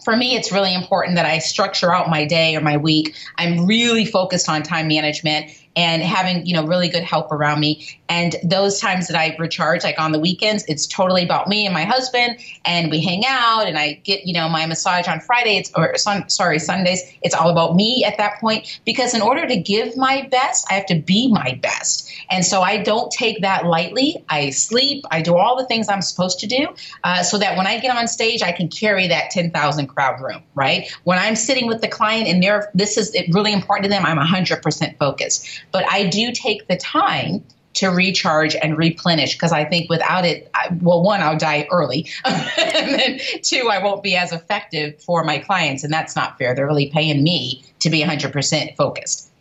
[0.03, 3.15] for me, it's really important that I structure out my day or my week.
[3.37, 7.87] I'm really focused on time management and having you know really good help around me.
[8.09, 11.73] And those times that i recharge like on the weekends it's totally about me and
[11.73, 15.71] my husband and we hang out and i get you know my massage on fridays
[15.75, 17.01] or sun, sorry sundays.
[17.21, 20.73] It's all about me at that point because in order to give my best i
[20.73, 22.11] have to be my best.
[22.29, 24.23] And so i don't take that lightly.
[24.27, 26.67] I sleep i do all the things i'm supposed to do
[27.03, 30.43] uh, so that when i get on stage i can carry that 10000 crowd room
[30.53, 30.91] right?
[31.05, 34.17] When i'm sitting with the client and they're this is really important to them i'm
[34.17, 37.43] 100% focused but I do take the time
[37.73, 42.09] to recharge and replenish because I think without it, I, well, one, I'll die early,
[42.25, 46.53] and then two, I won't be as effective for my clients, and that's not fair.
[46.53, 49.31] They're really paying me to be 100% focused.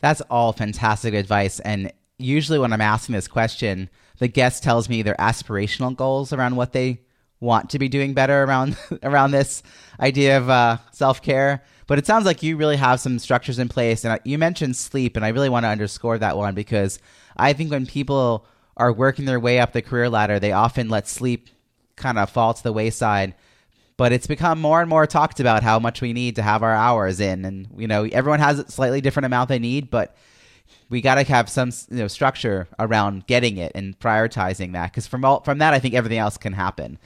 [0.00, 1.60] That's all fantastic advice.
[1.60, 6.56] And usually, when I'm asking this question, the guest tells me their aspirational goals around
[6.56, 7.00] what they
[7.40, 9.62] want to be doing better around around this
[10.00, 11.62] idea of uh, self care.
[11.86, 14.04] But it sounds like you really have some structures in place.
[14.04, 16.98] And you mentioned sleep, and I really want to underscore that one because
[17.36, 18.44] I think when people
[18.76, 21.48] are working their way up the career ladder, they often let sleep
[21.96, 23.34] kind of fall to the wayside.
[23.96, 26.74] But it's become more and more talked about how much we need to have our
[26.74, 30.14] hours in, and you know everyone has a slightly different amount they need, but
[30.90, 35.06] we got to have some you know structure around getting it and prioritizing that because
[35.06, 36.98] from all, from that I think everything else can happen.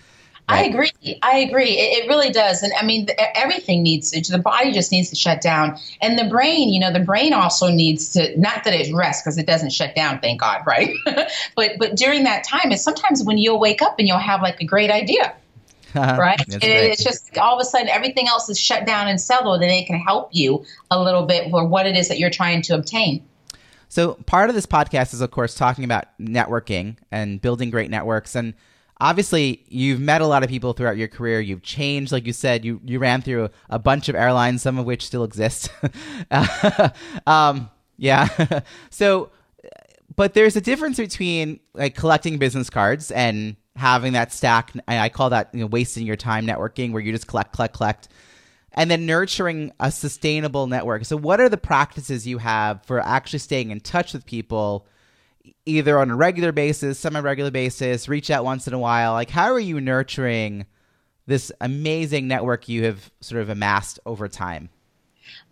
[0.50, 1.18] I agree.
[1.22, 1.78] I agree.
[1.78, 2.62] It, it, really does.
[2.62, 5.78] And I mean, everything needs to, the body just needs to shut down.
[6.00, 9.38] And the brain, you know, the brain also needs to, not that it rests because
[9.38, 10.90] it doesn't shut down, thank God, right?
[11.56, 14.60] but, but during that time, it's sometimes when you'll wake up and you'll have like
[14.60, 15.34] a great idea.
[15.94, 16.40] right?
[16.48, 19.72] It, it's just all of a sudden everything else is shut down and settled, and
[19.72, 22.74] it can help you a little bit for what it is that you're trying to
[22.74, 23.26] obtain.
[23.88, 28.36] So, part of this podcast is, of course, talking about networking and building great networks.
[28.36, 28.54] And
[29.00, 31.40] obviously you've met a lot of people throughout your career.
[31.40, 34.84] You've changed, like you said, you you ran through a, bunch of airlines, some of
[34.84, 35.70] which still exist.
[37.26, 38.60] um, yeah.
[38.90, 39.30] so,
[40.16, 44.72] but there's a difference between like collecting business cards and having that stack.
[44.86, 48.08] I call that you know, wasting your time networking, where you just collect, collect, collect.
[48.72, 51.04] and then nurturing a sustainable network.
[51.04, 54.86] So, what are the practices you have for actually staying in touch with people,
[55.66, 59.12] either on a regular basis, semi regular basis, reach out once in a while?
[59.12, 60.66] Like, how are you nurturing
[61.26, 64.68] this amazing network you have sort of amassed over time?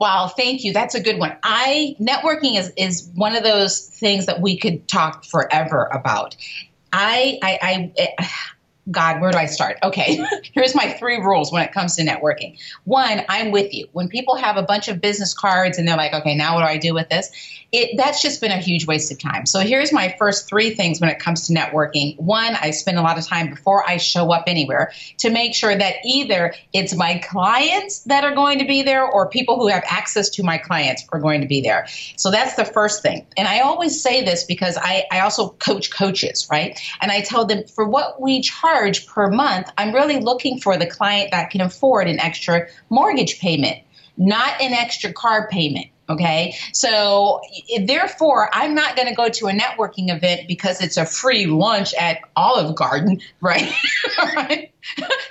[0.01, 0.73] Wow, thank you.
[0.73, 1.37] That's a good one.
[1.43, 6.37] I networking is is one of those things that we could talk forever about.
[6.93, 8.27] I I, I eh,
[8.91, 9.77] God, where do I start?
[9.83, 12.59] Okay, here's my three rules when it comes to networking.
[12.85, 13.89] One, I'm with you.
[13.93, 16.67] When people have a bunch of business cards and they're like, okay, now what do
[16.67, 17.31] I do with this?
[17.71, 19.45] It, that's just been a huge waste of time.
[19.45, 22.19] So here's my first three things when it comes to networking.
[22.19, 25.77] One, I spend a lot of time before I show up anywhere to make sure
[25.77, 29.85] that either it's my clients that are going to be there or people who have
[29.87, 31.87] access to my clients are going to be there.
[32.17, 33.27] So that's the first thing.
[33.37, 36.81] And I always say this because I, I also coach coaches, right?
[37.03, 40.87] And I tell them for what we charge per month, I'm really looking for the
[40.87, 43.79] client that can afford an extra mortgage payment,
[44.17, 46.55] not an extra car payment Okay.
[46.73, 47.43] So
[47.85, 51.93] therefore, I'm not going to go to a networking event because it's a free lunch
[51.95, 53.75] at Olive Garden, right?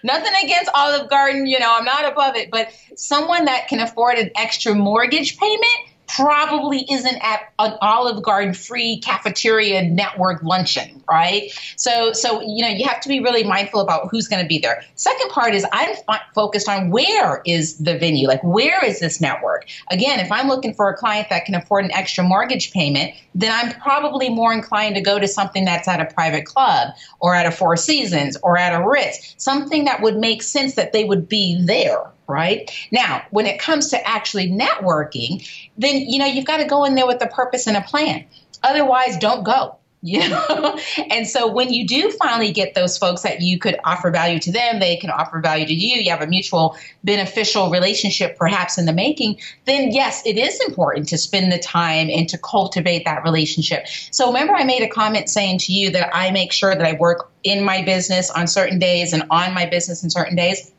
[0.04, 4.18] Nothing against Olive Garden, you know, I'm not above it, but someone that can afford
[4.18, 11.52] an extra mortgage payment probably isn't at an Olive Garden free cafeteria network luncheon, right?
[11.76, 14.60] So, so you know, you have to be really mindful about who's going to be
[14.60, 14.84] there.
[14.96, 19.20] Second part is I'm f- focused on where is the venue, like where is this
[19.20, 19.68] network?
[19.92, 23.52] Again, if I'm looking for a client that can afford an extra mortgage payment, then
[23.52, 27.46] I'm probably more inclined to go to something that's at a private club or at
[27.46, 31.28] a Four Seasons or at a Ritz, something that would make sense that they would
[31.28, 32.72] be there, right?
[32.92, 36.96] Now, when it comes to actually networking, then you know you've got to go in
[36.96, 38.26] there with a purpose and a plan.
[38.64, 39.78] Otherwise, don't go.
[40.04, 44.12] You know, and so when you do finally get those folks that you could offer
[44.12, 46.00] value to them, they can offer value to you.
[46.00, 49.40] You have a mutual beneficial relationship, perhaps in the making.
[49.66, 53.88] Then yes, it is important to spend the time and to cultivate that relationship.
[54.12, 56.94] So remember, I made a comment saying to you that I make sure that I
[56.94, 60.72] work in my business on certain days and on my business in certain days.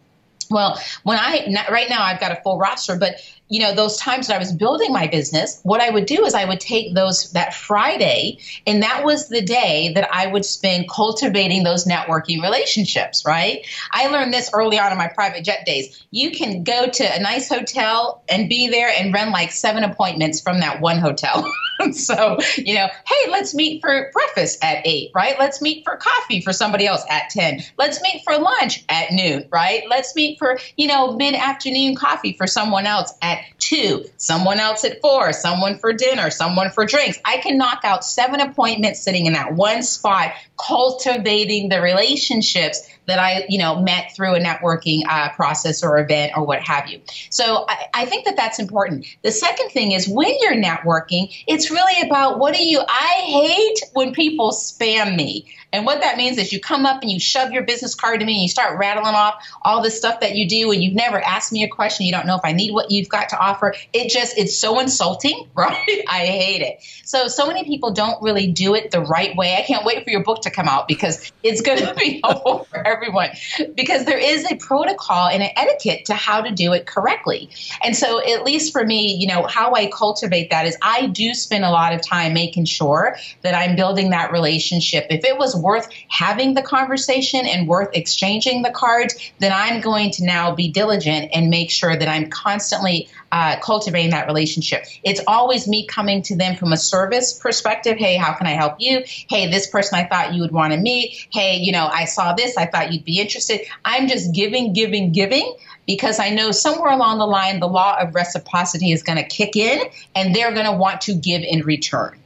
[0.50, 3.16] Well, when I right now I've got a full roster, but
[3.48, 6.34] you know those times that I was building my business, what I would do is
[6.34, 10.88] I would take those that Friday, and that was the day that I would spend
[10.88, 13.24] cultivating those networking relationships.
[13.26, 13.66] Right?
[13.92, 16.04] I learned this early on in my private jet days.
[16.10, 20.40] You can go to a nice hotel and be there and run like seven appointments
[20.40, 21.50] from that one hotel.
[21.92, 25.10] so you know, hey, let's meet for breakfast at eight.
[25.14, 25.38] Right?
[25.38, 27.62] Let's meet for coffee for somebody else at ten.
[27.78, 29.48] Let's meet for lunch at noon.
[29.50, 29.84] Right?
[29.88, 34.84] Let's meet for you know mid afternoon coffee for someone else at two, someone else
[34.84, 37.18] at four, someone for dinner, someone for drinks.
[37.24, 43.18] I can knock out seven appointments sitting in that one spot, cultivating the relationships that
[43.18, 47.00] I, you know, met through a networking uh, process or event or what have you.
[47.30, 49.06] So I, I think that that's important.
[49.22, 53.80] The second thing is when you're networking, it's really about what do you, I hate
[53.94, 55.46] when people spam me.
[55.72, 58.26] And what that means is you come up and you shove your business card to
[58.26, 61.20] me and you start rattling off all the stuff that you do and you've never
[61.20, 62.06] asked me a question.
[62.06, 63.74] You don't know if I need what you've got to offer.
[63.92, 66.04] It just, it's so insulting, right?
[66.08, 66.78] I hate it.
[67.04, 69.56] So, so many people don't really do it the right way.
[69.56, 72.64] I can't wait for your book to come out because it's going to be helpful
[72.64, 73.30] for everyone
[73.74, 77.50] because there is a protocol and an etiquette to how to do it correctly.
[77.82, 81.34] And so, at least for me, you know, how I cultivate that is I do
[81.34, 85.06] spend a lot of time making sure that I'm building that relationship.
[85.10, 90.10] If it was worth having the conversation and worth exchanging the cards, then I'm going
[90.12, 94.84] to now be diligent and make sure that I'm constantly uh, cultivating that relationship.
[95.02, 97.98] It's always me coming to them from a service perspective.
[97.98, 99.02] Hey, how can I help you?
[99.28, 101.26] Hey, this person I thought you would want to meet.
[101.30, 102.56] Hey, you know, I saw this.
[102.56, 103.60] I thought you'd be interested.
[103.84, 105.54] I'm just giving, giving, giving
[105.86, 109.56] because I know somewhere along the line the law of reciprocity is going to kick
[109.56, 109.80] in
[110.14, 112.18] and they're going to want to give in return.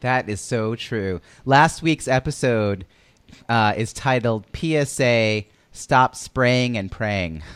[0.00, 1.20] That is so true.
[1.44, 2.86] Last week's episode
[3.48, 7.42] uh, is titled PSA Stop Spraying and Praying.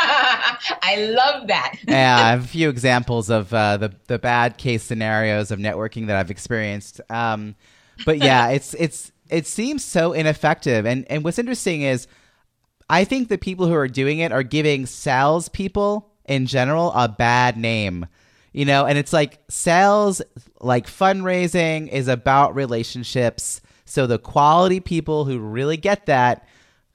[0.00, 1.76] I love that.
[1.88, 6.06] yeah, I have a few examples of uh, the the bad case scenarios of networking
[6.06, 7.00] that I've experienced.
[7.10, 7.56] Um,
[8.04, 10.86] but yeah, it's it's it seems so ineffective.
[10.86, 12.06] And and what's interesting is,
[12.88, 17.56] I think the people who are doing it are giving salespeople in general a bad
[17.56, 18.06] name
[18.52, 20.22] you know and it's like sales
[20.60, 23.60] like fundraising is about relationships.
[23.84, 26.46] So the quality people who really get that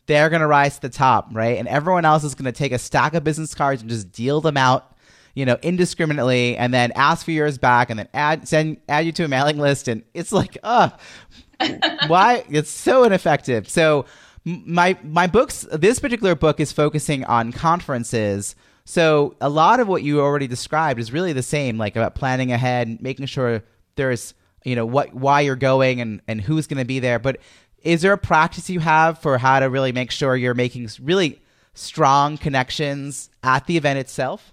[0.05, 1.57] they're going to rise to the top right?
[1.57, 4.41] And everyone else is going to take a stack of business cards and just deal
[4.41, 4.89] them out
[5.35, 9.11] you know indiscriminately and then ask for yours back and then add send add you
[9.11, 10.89] to a mailing list and it's like uh
[12.07, 12.43] why?
[12.49, 13.69] It's so ineffective.
[13.69, 14.05] So
[14.45, 18.55] my my books this particular book is focusing on conferences
[18.85, 22.51] so a lot of what you already described is really the same like about planning
[22.51, 23.63] ahead making sure
[23.95, 27.19] there's you know what why you're going and and who's going to be there.
[27.19, 27.39] But
[27.81, 31.41] is there a practice you have for how to really make sure you're making really
[31.73, 34.52] strong connections at the event itself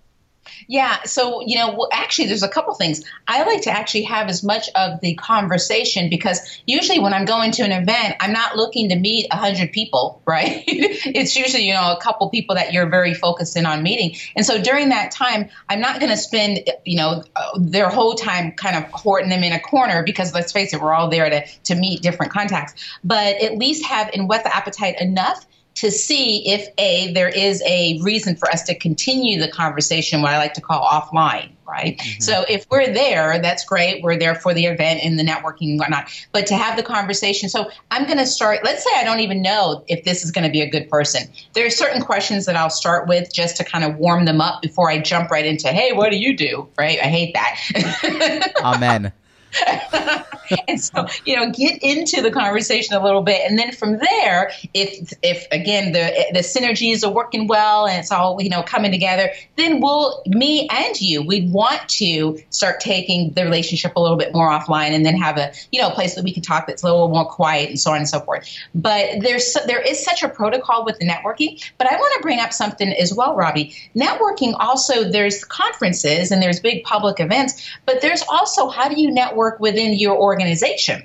[0.68, 1.02] yeah.
[1.04, 3.02] So, you know, well, actually, there's a couple things.
[3.26, 7.52] I like to actually have as much of the conversation because usually when I'm going
[7.52, 10.62] to an event, I'm not looking to meet a 100 people, right?
[10.66, 14.16] it's usually, you know, a couple people that you're very focused in on meeting.
[14.36, 18.14] And so during that time, I'm not going to spend, you know, uh, their whole
[18.14, 21.28] time kind of courting them in a corner because let's face it, we're all there
[21.28, 22.74] to, to meet different contacts,
[23.04, 25.46] but at least have and whet the appetite enough
[25.76, 30.32] to see if a there is a reason for us to continue the conversation what
[30.32, 31.98] i like to call offline right?
[31.98, 32.20] Mm-hmm.
[32.20, 34.02] so if we're there that's great.
[34.02, 36.10] We're there for the event and the networking and whatnot.
[36.32, 39.42] But to have the conversation so i'm going to start let's say i don't even
[39.42, 41.28] know if this is going to be a good person.
[41.52, 44.62] There are certain questions that i'll start with just to kind of warm them up
[44.62, 46.68] before i jump right into hey what do you do?
[46.78, 46.98] Right?
[46.98, 48.52] I hate that.
[48.64, 49.12] Amen
[50.68, 54.52] and so you know get into the conversation a little bit and then from there
[54.74, 58.90] if if again the the synergies are working well and it's all you know coming
[58.90, 64.16] together then we'll me and you we'd want to start taking the relationship a little
[64.16, 66.66] bit more offline and then have a you know a place that we can talk
[66.66, 68.48] that's a little more quiet and so on and so forth.
[68.74, 72.38] But there's there is such a protocol with the networking but i want to bring
[72.40, 73.74] up something as well robbie.
[73.96, 79.10] Networking also there's conferences and there's big public events but there's also how do you
[79.10, 81.02] network work within your organization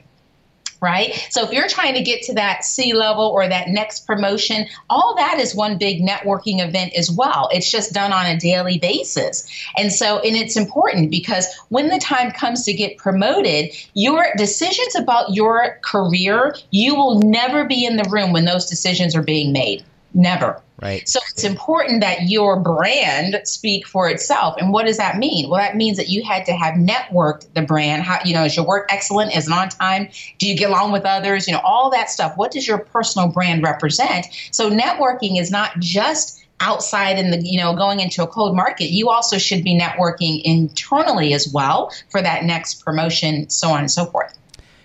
[0.81, 1.27] right?
[1.31, 5.15] So if you're trying to get to that C level or that next promotion, all
[5.15, 7.49] that is one big networking event as well.
[7.51, 9.47] It's just done on a daily basis.
[9.77, 14.95] And so, and it's important because when the time comes to get promoted, your decisions
[14.95, 19.51] about your career, you will never be in the room when those decisions are being
[19.51, 19.83] made.
[20.15, 20.61] Never.
[20.81, 21.07] Right.
[21.07, 24.55] So it's important that your brand speak for itself.
[24.57, 25.49] And what does that mean?
[25.49, 28.03] Well, that means that you had to have networked the brand.
[28.03, 29.35] How you know is your work excellent?
[29.35, 30.09] Is it on time?
[30.37, 31.47] Do you get along with others?
[31.47, 32.37] You know all that stuff.
[32.37, 34.27] What does your personal brand represent?
[34.51, 38.85] So networking is not just outside in the you know going into a cold market
[38.85, 43.91] you also should be networking internally as well for that next promotion so on and
[43.91, 44.39] so forth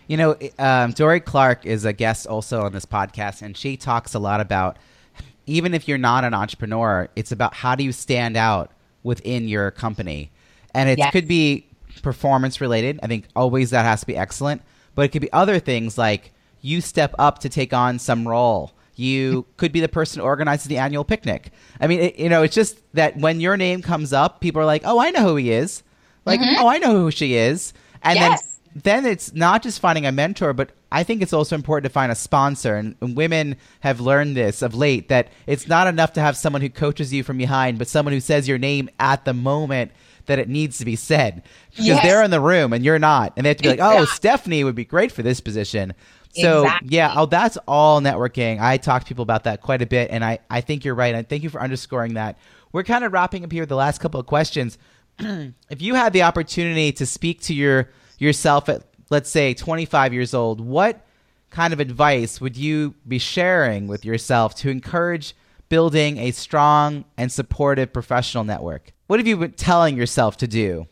[0.09, 4.14] you know um, dorie clark is a guest also on this podcast and she talks
[4.14, 4.78] a lot about
[5.51, 8.70] even if you're not an entrepreneur, it's about how do you stand out
[9.03, 10.30] within your company.
[10.74, 11.66] And it could be
[12.03, 13.01] performance related.
[13.03, 14.62] I think always that has to be excellent.
[14.94, 18.72] But it could be other things like you step up to take on some role.
[18.94, 21.51] You could be the person who organizes the annual picnic.
[21.80, 24.66] I mean, it, you know, it's just that when your name comes up, people are
[24.66, 25.82] like, "Oh, I know who he is."
[26.26, 26.62] Like, mm-hmm.
[26.62, 27.72] "Oh, I know who she is."
[28.03, 28.59] And yes.
[28.74, 31.93] then then it's not just finding a mentor, but I think it's also important to
[31.93, 32.74] find a sponsor.
[32.76, 36.62] And, and, women have learned this of late that it's not enough to have someone
[36.62, 39.93] who coaches you from behind, but someone who says your name at the moment
[40.26, 41.43] that it needs to be said.
[41.70, 42.03] Because yes.
[42.03, 43.32] they're in the room and you're not.
[43.36, 45.95] And they have to be like, oh, Stephanie would be great for this position.
[46.32, 46.88] So, exactly.
[46.91, 48.61] yeah, oh, that's all networking.
[48.61, 50.11] I talk to people about that quite a bit.
[50.11, 51.14] And I, I think you're right.
[51.14, 52.38] And thank you for underscoring that.
[52.72, 54.78] We're kind of wrapping up here with the last couple of questions.
[55.18, 60.32] if you had the opportunity to speak to your yourself at, let's say, 25 years
[60.32, 61.04] old, what
[61.50, 65.34] kind of advice would you be sharing with yourself to encourage
[65.68, 68.92] building a strong and supportive professional network?
[69.08, 70.86] What have you been telling yourself to do?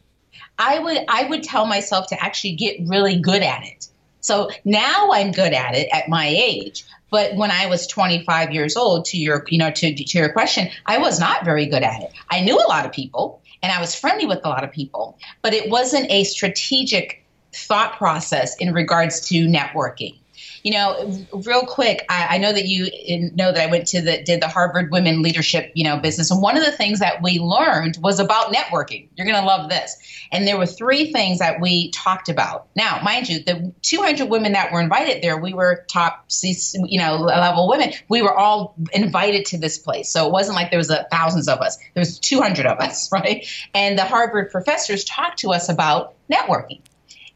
[0.59, 3.89] I would I would tell myself to actually get really good at it.
[4.21, 6.85] So now I'm good at it at my age.
[7.11, 10.69] But when I was 25 years old, to your you know to, to your question,
[10.87, 12.13] I was not very good at it.
[12.31, 15.19] I knew a lot of people and I was friendly with a lot of people,
[15.43, 20.19] but it wasn't a strategic thought process in regards to networking.
[20.63, 24.23] You know, real quick, I, I, know that you know that I went to the
[24.23, 27.39] did the Harvard Women Leadership you know business, and one of the things that we
[27.39, 29.09] learned was about networking.
[29.17, 29.97] You're going to love this.
[30.31, 32.69] And there were three things that we talked about.
[32.77, 37.17] Now, mind you, the 200 women that were invited there, we were top you know
[37.17, 37.93] level women.
[38.09, 41.49] We were all invited to this place, so it wasn't like there was a, thousands
[41.49, 41.79] of us.
[41.95, 43.47] There was 200 of us, right?
[43.75, 46.81] And the Harvard professors talked to us about networking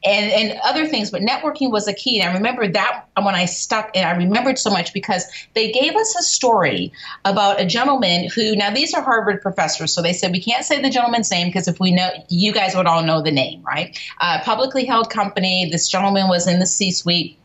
[0.05, 2.21] and, and other things, but networking was a key.
[2.21, 5.25] And I remember that when I stuck, and I remembered so much because
[5.55, 6.93] they gave us a story
[7.25, 10.81] about a gentleman who, now these are Harvard professors, so they said we can't say
[10.81, 13.99] the gentleman's name because if we know, you guys would all know the name, right?
[14.21, 15.69] Uh, publicly held company.
[15.71, 17.39] This gentleman was in the C suite,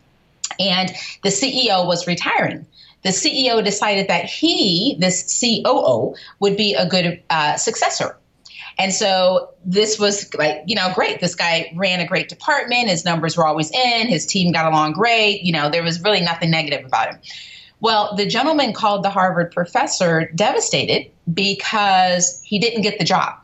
[0.60, 0.89] and
[1.24, 2.66] the CEO was retiring
[3.03, 8.18] the CEO decided that he, this COO, would be a good uh, successor
[8.80, 11.19] and so this was like, you know, great.
[11.19, 12.89] This guy ran a great department.
[12.89, 14.07] His numbers were always in.
[14.07, 15.41] His team got along great.
[15.41, 17.19] You know, there was really nothing negative about him.
[17.80, 23.36] Well, the gentleman called the Harvard professor devastated because he didn't get the job.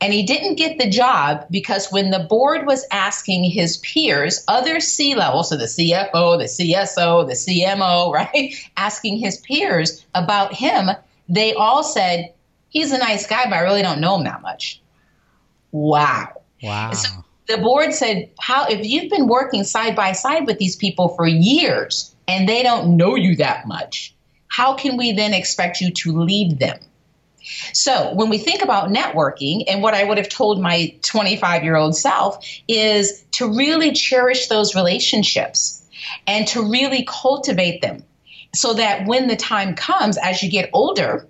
[0.00, 4.80] And he didn't get the job because when the board was asking his peers, other
[4.80, 10.90] C level, so the CFO, the CSO, the CMO, right, asking his peers about him,
[11.28, 12.32] they all said,
[12.68, 14.80] he's a nice guy, but I really don't know him that much.
[15.72, 16.42] Wow.
[16.62, 16.92] Wow.
[16.92, 21.08] So the board said, how if you've been working side by side with these people
[21.08, 24.14] for years and they don't know you that much,
[24.48, 26.78] how can we then expect you to lead them?
[27.72, 31.76] So, when we think about networking, and what I would have told my 25 year
[31.76, 35.82] old self is to really cherish those relationships
[36.26, 38.04] and to really cultivate them
[38.54, 41.26] so that when the time comes as you get older,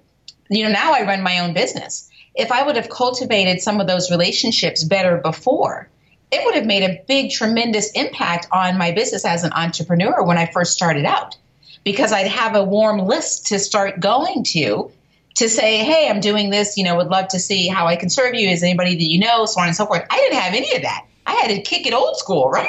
[0.49, 2.11] you know, now I run my own business.
[2.35, 5.89] If I would have cultivated some of those relationships better before,
[6.31, 10.39] it would have made a big, tremendous impact on my business as an entrepreneur when
[10.39, 11.37] I first started out
[11.85, 14.91] because I'd have a warm list to start going to
[15.37, 18.11] to say, hey, I'm doing this, you know, would love to see how I can
[18.11, 18.49] serve you.
[18.49, 20.05] Is anybody that you know, so on and so forth.
[20.11, 21.07] I didn't have any of that.
[21.27, 22.69] I had to kick it old school, right?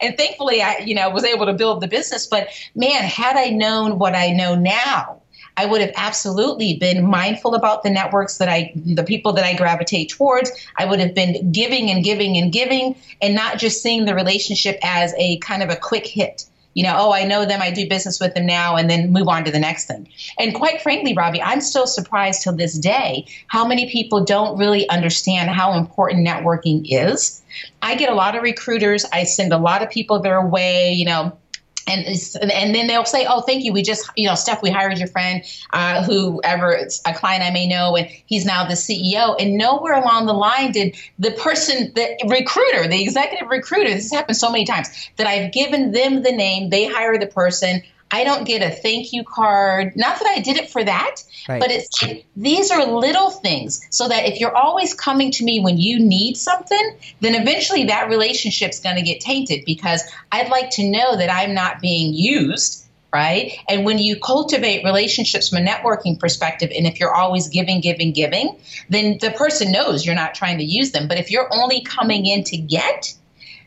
[0.00, 2.26] and thankfully, I, you know, was able to build the business.
[2.26, 5.22] But man, had I known what I know now,
[5.56, 9.54] I would have absolutely been mindful about the networks that I, the people that I
[9.54, 10.50] gravitate towards.
[10.76, 14.78] I would have been giving and giving and giving and not just seeing the relationship
[14.82, 16.46] as a kind of a quick hit
[16.76, 19.28] you know, oh, I know them, I do business with them now, and then move
[19.28, 20.08] on to the next thing.
[20.38, 24.86] And quite frankly, Robbie, I'm still surprised till this day how many people don't really
[24.90, 27.42] understand how important networking is.
[27.80, 31.06] I get a lot of recruiters, I send a lot of people their way, you
[31.06, 31.38] know
[31.86, 32.06] and
[32.40, 33.72] and then they'll say, "Oh, thank you.
[33.72, 37.50] We just, you know, Steph, we hired your friend, uh, whoever it's a client I
[37.50, 41.92] may know, and he's now the CEO." And nowhere along the line did the person,
[41.94, 46.22] the recruiter, the executive recruiter, this has happened so many times that I've given them
[46.22, 47.82] the name, they hire the person.
[48.10, 49.96] I don't get a thank you card.
[49.96, 51.16] Not that I did it for that,
[51.48, 51.60] right.
[51.60, 51.88] but it's
[52.36, 56.36] these are little things so that if you're always coming to me when you need
[56.36, 61.30] something, then eventually that relationship's going to get tainted because I'd like to know that
[61.30, 62.86] I'm not being used
[63.16, 63.58] right?
[63.66, 68.12] And when you cultivate relationships from a networking perspective, and if you're always giving, giving,
[68.12, 68.58] giving,
[68.90, 71.08] then the person knows you're not trying to use them.
[71.08, 73.14] But if you're only coming in to get,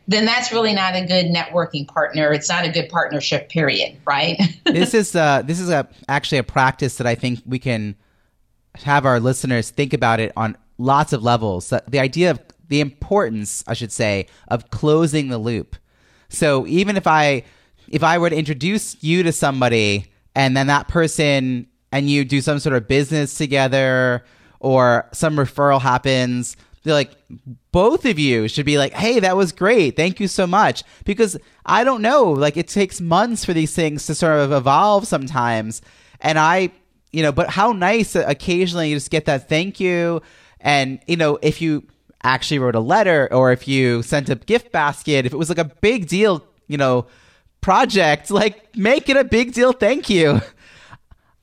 [0.10, 2.34] then that's really not a good networking partner.
[2.34, 4.40] It's not a good partnership, period, right?
[4.66, 7.96] this is uh, this is a actually a practice that I think we can
[8.76, 11.72] have our listeners think about it on lots of levels.
[11.88, 15.76] The idea of the importance, I should say, of closing the loop.
[16.30, 17.44] So even if I
[17.88, 22.42] if I were to introduce you to somebody and then that person and you do
[22.42, 24.24] some sort of business together
[24.60, 27.12] or some referral happens, they're like
[27.72, 29.96] both of you should be like hey that was great.
[29.96, 30.84] Thank you so much.
[31.06, 35.08] Because i don't know like it takes months for these things to sort of evolve
[35.08, 35.82] sometimes.
[36.22, 36.72] And i
[37.12, 40.22] you know but how nice occasionally you just get that thank you.
[40.60, 41.88] And you know if you
[42.24, 45.58] actually wrote a letter or if you sent a gift basket if it was like
[45.58, 47.08] a big deal you know
[47.62, 50.42] project like make it a big deal thank you.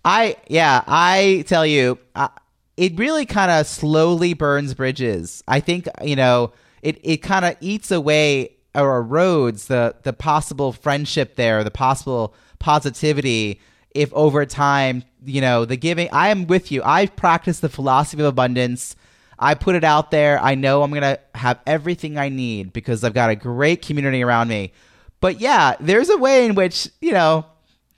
[0.05, 2.31] I yeah i tell you I,
[2.77, 5.43] it really kind of slowly burns bridges.
[5.49, 6.53] I think you know
[6.83, 12.35] it it kind of eats away or erodes the the possible friendship there, the possible
[12.59, 13.61] positivity
[13.97, 16.83] if over time, you know, the giving I am with you.
[16.85, 18.95] I've practiced the philosophy of abundance.
[19.39, 20.39] I put it out there.
[20.41, 24.23] I know I'm going to have everything I need because I've got a great community
[24.23, 24.73] around me.
[25.21, 27.47] But yeah, there's a way in which, you know,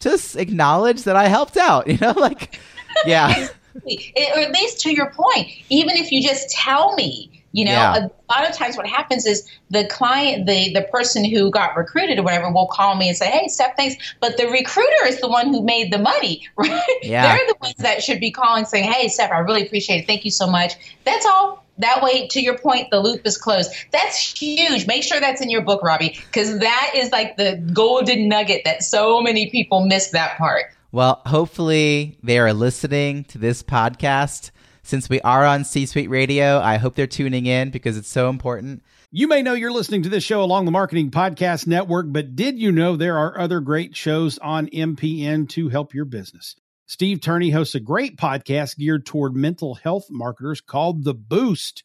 [0.01, 2.59] just acknowledge that I helped out, you know, like
[3.05, 3.49] yeah.
[3.87, 7.73] It, or at least to your point, even if you just tell me, you know,
[7.73, 8.07] yeah.
[8.07, 12.19] a lot of times what happens is the client, the the person who got recruited
[12.19, 15.29] or whatever, will call me and say, "Hey, Steph, thanks," but the recruiter is the
[15.29, 16.83] one who made the money, right?
[17.03, 17.37] Yeah.
[17.37, 20.07] They're the ones that should be calling, saying, "Hey, Steph, I really appreciate it.
[20.07, 20.75] Thank you so much."
[21.05, 21.65] That's all.
[21.79, 23.71] That way, to your point, the loop is closed.
[23.93, 24.87] That's huge.
[24.89, 28.83] Make sure that's in your book, Robbie, because that is like the golden nugget that
[28.83, 30.73] so many people miss that part.
[30.91, 34.51] Well, hopefully they are listening to this podcast.
[34.83, 38.31] Since we are on C Suite Radio, I hope they're tuning in because it's so
[38.31, 38.83] important.
[39.11, 42.59] You may know you're listening to this show along the Marketing Podcast Network, but did
[42.59, 46.57] you know there are other great shows on MPN to help your business?
[46.87, 51.85] Steve Turney hosts a great podcast geared toward mental health marketers called The Boost.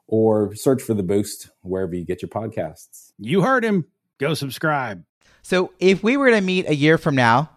[0.11, 3.13] or search for The Boost wherever you get your podcasts.
[3.17, 3.85] You heard him.
[4.19, 5.03] Go subscribe.
[5.41, 7.49] So, if we were to meet a year from now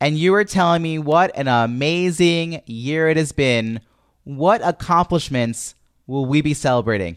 [0.00, 3.80] and you were telling me what an amazing year it has been,
[4.22, 5.74] what accomplishments
[6.06, 7.16] will we be celebrating?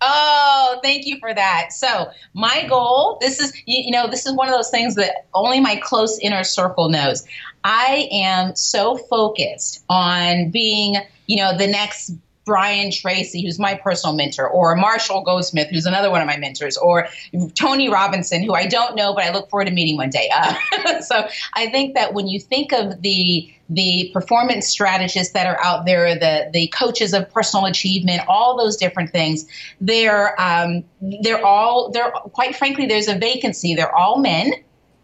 [0.00, 1.72] Oh, thank you for that.
[1.72, 5.26] So, my goal, this is you, you, know, this is one of those things that
[5.34, 7.24] only my close inner circle knows.
[7.62, 10.96] I am so focused on being,
[11.26, 12.12] you know, the next
[12.44, 16.76] Brian Tracy, who's my personal mentor, or Marshall Goldsmith, who's another one of my mentors,
[16.76, 17.08] or
[17.54, 20.30] Tony Robinson, who I don't know, but I look forward to meeting one day.
[20.34, 25.58] Uh, so I think that when you think of the the performance strategists that are
[25.62, 29.46] out there, the the coaches of personal achievement, all those different things,
[29.80, 33.74] they're um, they're all they're quite frankly, there's a vacancy.
[33.74, 34.52] They're all men,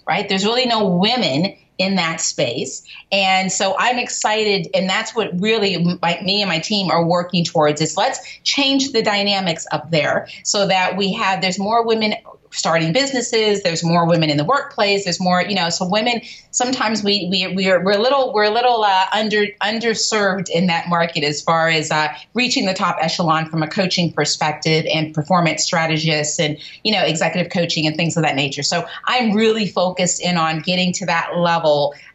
[0.06, 0.28] right?
[0.28, 2.84] There's really no women in that space.
[3.10, 7.42] And so I'm excited, and that's what really my, me and my team are working
[7.42, 12.14] towards is let's change the dynamics up there so that we have there's more women
[12.52, 16.20] starting businesses there's more women in the workplace there's more you know so women
[16.50, 20.88] sometimes we we we're, we're a little we're a little uh, under underserved in that
[20.88, 25.62] market as far as uh, reaching the top echelon from a coaching perspective and performance
[25.62, 30.20] strategists and you know executive coaching and things of that nature so i'm really focused
[30.20, 31.69] in on getting to that level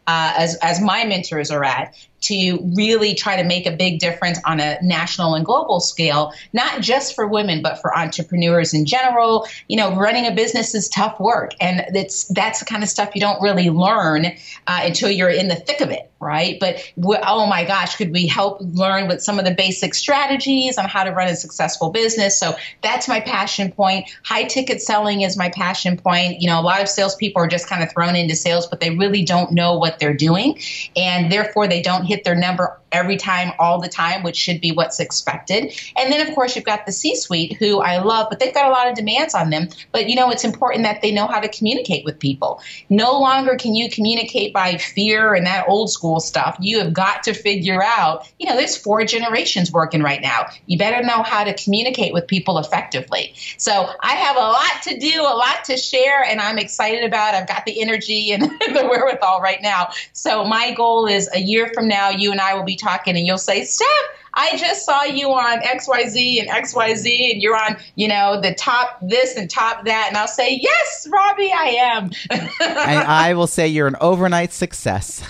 [0.08, 1.96] uh, as as my mentors are at
[2.28, 6.82] to really try to make a big difference on a national and global scale, not
[6.82, 9.48] just for women, but for entrepreneurs in general.
[9.68, 13.12] You know, running a business is tough work, and it's that's the kind of stuff
[13.16, 16.58] you don't really learn uh, until you're in the thick of it, right?
[16.60, 20.86] But oh my gosh, could we help learn with some of the basic strategies on
[20.86, 22.40] how to run a successful business?
[22.40, 24.10] So that's my passion point.
[24.24, 26.42] High ticket selling is my passion point.
[26.42, 28.96] You know, a lot of salespeople are just kind of thrown into sales, but they
[28.96, 30.60] really don't know what they're doing,
[30.96, 34.62] and therefore they don't hit hit their number every time, all the time, which should
[34.62, 35.74] be what's expected.
[35.98, 38.68] And then, of course, you've got the C suite, who I love, but they've got
[38.68, 39.68] a lot of demands on them.
[39.92, 42.62] But, you know, it's important that they know how to communicate with people.
[42.90, 46.56] No longer can you communicate by fear and that old school stuff.
[46.60, 50.46] You have got to figure out, you know, there's four generations working right now.
[50.68, 53.34] You better know how to communicate with people effectively.
[53.58, 57.34] So I have a lot to do, a lot to share, and I'm excited about
[57.34, 57.38] it.
[57.38, 59.90] I've got the energy and the wherewithal right now.
[60.14, 63.26] So my goal is a year from now, you and I will be talking and
[63.26, 63.88] you'll say, Steph,
[64.36, 69.00] I just saw you on XYZ and XYZ, and you're on, you know, the top
[69.02, 70.08] this and top that.
[70.10, 72.12] And I'll say, Yes, Robbie, I am.
[72.30, 75.24] and I will say you're an overnight success.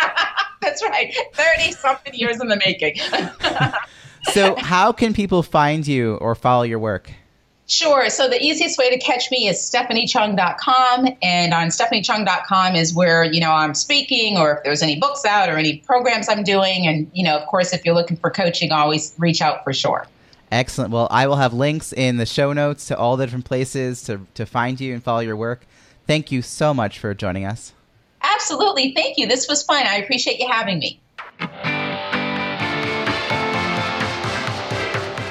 [0.62, 1.14] That's right.
[1.34, 2.96] 30 something years in the making.
[4.32, 7.10] so, how can people find you or follow your work?
[7.68, 8.08] Sure.
[8.10, 11.08] So the easiest way to catch me is stephaniechung.com.
[11.20, 15.48] And on stephaniechung.com is where, you know, I'm speaking or if there's any books out
[15.48, 16.86] or any programs I'm doing.
[16.86, 20.06] And, you know, of course, if you're looking for coaching, always reach out for sure.
[20.52, 20.92] Excellent.
[20.92, 24.20] Well, I will have links in the show notes to all the different places to,
[24.34, 25.66] to find you and follow your work.
[26.06, 27.72] Thank you so much for joining us.
[28.22, 28.92] Absolutely.
[28.92, 29.26] Thank you.
[29.26, 29.84] This was fun.
[29.84, 31.00] I appreciate you having me.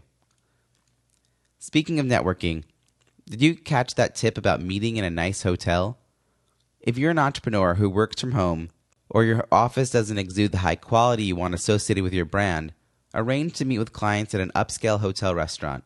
[1.59, 2.63] Speaking of networking,
[3.29, 5.99] did you catch that tip about meeting in a nice hotel?
[6.79, 8.69] If you're an entrepreneur who works from home,
[9.09, 12.73] or your office doesn't exude the high quality you want associated with your brand,
[13.13, 15.83] arrange to meet with clients at an upscale hotel restaurant.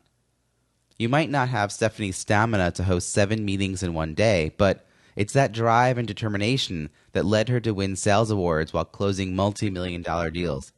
[0.98, 4.86] You might not have Stephanie's stamina to host seven meetings in one day, but
[5.16, 9.70] it's that drive and determination that led her to win sales awards while closing multi
[9.70, 10.72] million dollar deals.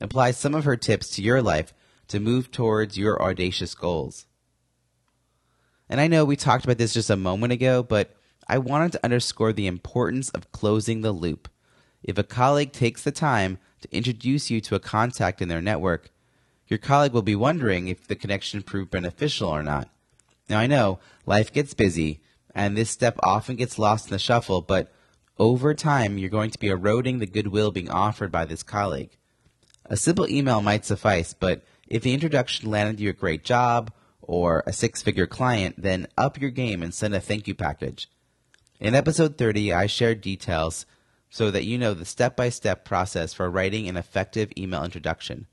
[0.00, 1.74] Apply some of her tips to your life
[2.08, 4.26] to move towards your audacious goals.
[5.88, 8.14] And I know we talked about this just a moment ago, but
[8.48, 11.48] I wanted to underscore the importance of closing the loop.
[12.02, 16.10] If a colleague takes the time to introduce you to a contact in their network,
[16.66, 19.88] your colleague will be wondering if the connection proved beneficial or not.
[20.48, 22.20] Now, I know life gets busy,
[22.54, 24.92] and this step often gets lost in the shuffle, but
[25.38, 29.16] over time, you're going to be eroding the goodwill being offered by this colleague.
[29.86, 34.62] A simple email might suffice, but if the introduction landed you a great job or
[34.66, 38.08] a six figure client, then up your game and send a thank you package.
[38.78, 40.86] In episode 30, I shared details
[41.30, 45.46] so that you know the step by step process for writing an effective email introduction.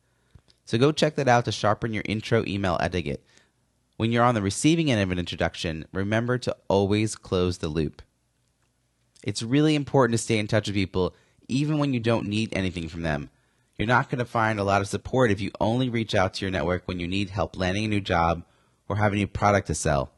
[0.66, 3.26] So go check that out to sharpen your intro email etiquette.
[3.98, 8.04] When you're on the receiving end of an introduction, remember to always close the loop.
[9.24, 11.16] It's really important to stay in touch with people
[11.48, 13.32] even when you don't need anything from them.
[13.76, 16.45] You're not going to find a lot of support if you only reach out to
[16.45, 18.43] your network when you need help landing a new job
[18.88, 20.12] or have a new product to sell.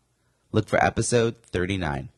[0.52, 2.10] Look for episode 39.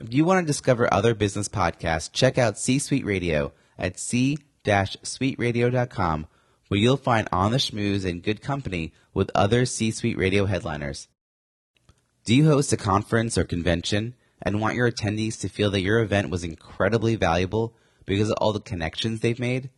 [0.00, 6.26] If you want to discover other business podcasts, check out C Suite Radio at c-suiteradio.com
[6.68, 11.08] where you'll find On the Schmooze and good company with other C Suite Radio headliners.
[12.24, 16.00] Do you host a conference or convention and want your attendees to feel that your
[16.00, 17.74] event was incredibly valuable
[18.06, 19.70] because of all the connections they've made?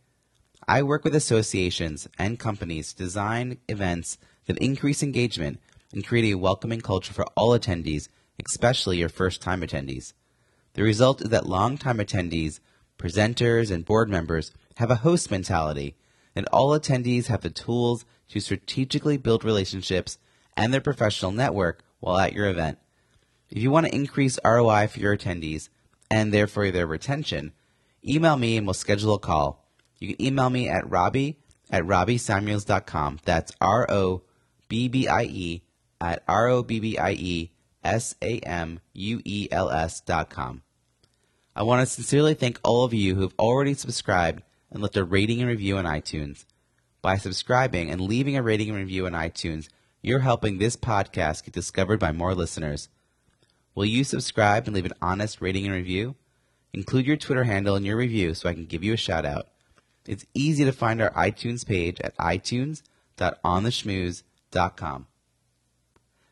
[0.67, 5.59] I work with associations and companies to design events that increase engagement
[5.91, 8.07] and create a welcoming culture for all attendees,
[8.45, 10.13] especially your first time attendees.
[10.73, 12.59] The result is that long-time attendees,
[12.97, 15.95] presenters, and board members have a host mentality,
[16.35, 20.19] and all attendees have the tools to strategically build relationships
[20.55, 22.77] and their professional network while at your event.
[23.49, 25.69] If you want to increase ROI for your attendees
[26.11, 27.53] and therefore their retention,
[28.07, 29.65] email me and we'll schedule a call.
[29.97, 31.37] You can email me at robbie
[31.69, 33.19] at robbiesamuels.com.
[33.25, 34.23] That's R O
[34.67, 35.63] B B I E
[36.01, 37.51] at R O B B I E
[37.83, 40.63] S A M U E L S dot com.
[41.55, 45.03] I want to sincerely thank all of you who have already subscribed and left a
[45.03, 46.45] rating and review on iTunes.
[47.01, 49.67] By subscribing and leaving a rating and review on iTunes,
[50.01, 52.89] you're helping this podcast get discovered by more listeners.
[53.75, 56.15] Will you subscribe and leave an honest rating and review?
[56.73, 59.47] Include your Twitter handle in your review so I can give you a shout out.
[60.05, 65.07] It's easy to find our iTunes page at itunes.ontheschmooze.com.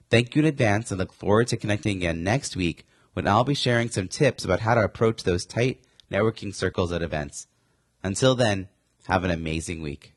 [0.09, 3.53] Thank you in advance and look forward to connecting again next week when I'll be
[3.53, 5.81] sharing some tips about how to approach those tight
[6.11, 7.47] networking circles at events.
[8.03, 8.67] Until then,
[9.07, 10.16] have an amazing week.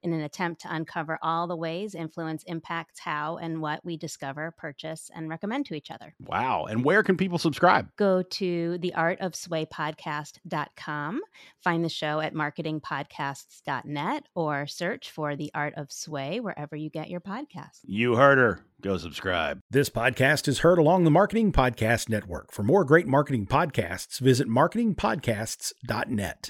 [0.03, 4.53] in an attempt to uncover all the ways influence impacts how and what we discover,
[4.57, 6.15] purchase, and recommend to each other.
[6.25, 6.65] Wow.
[6.65, 7.89] And where can people subscribe?
[7.97, 11.21] Go to theartofswaypodcast.com,
[11.63, 17.09] find the show at marketingpodcasts.net, or search for The Art of Sway wherever you get
[17.09, 17.81] your podcasts.
[17.83, 18.61] You heard her.
[18.81, 19.61] Go subscribe.
[19.69, 22.51] This podcast is heard along the Marketing Podcast Network.
[22.51, 26.49] For more great marketing podcasts, visit marketingpodcasts.net.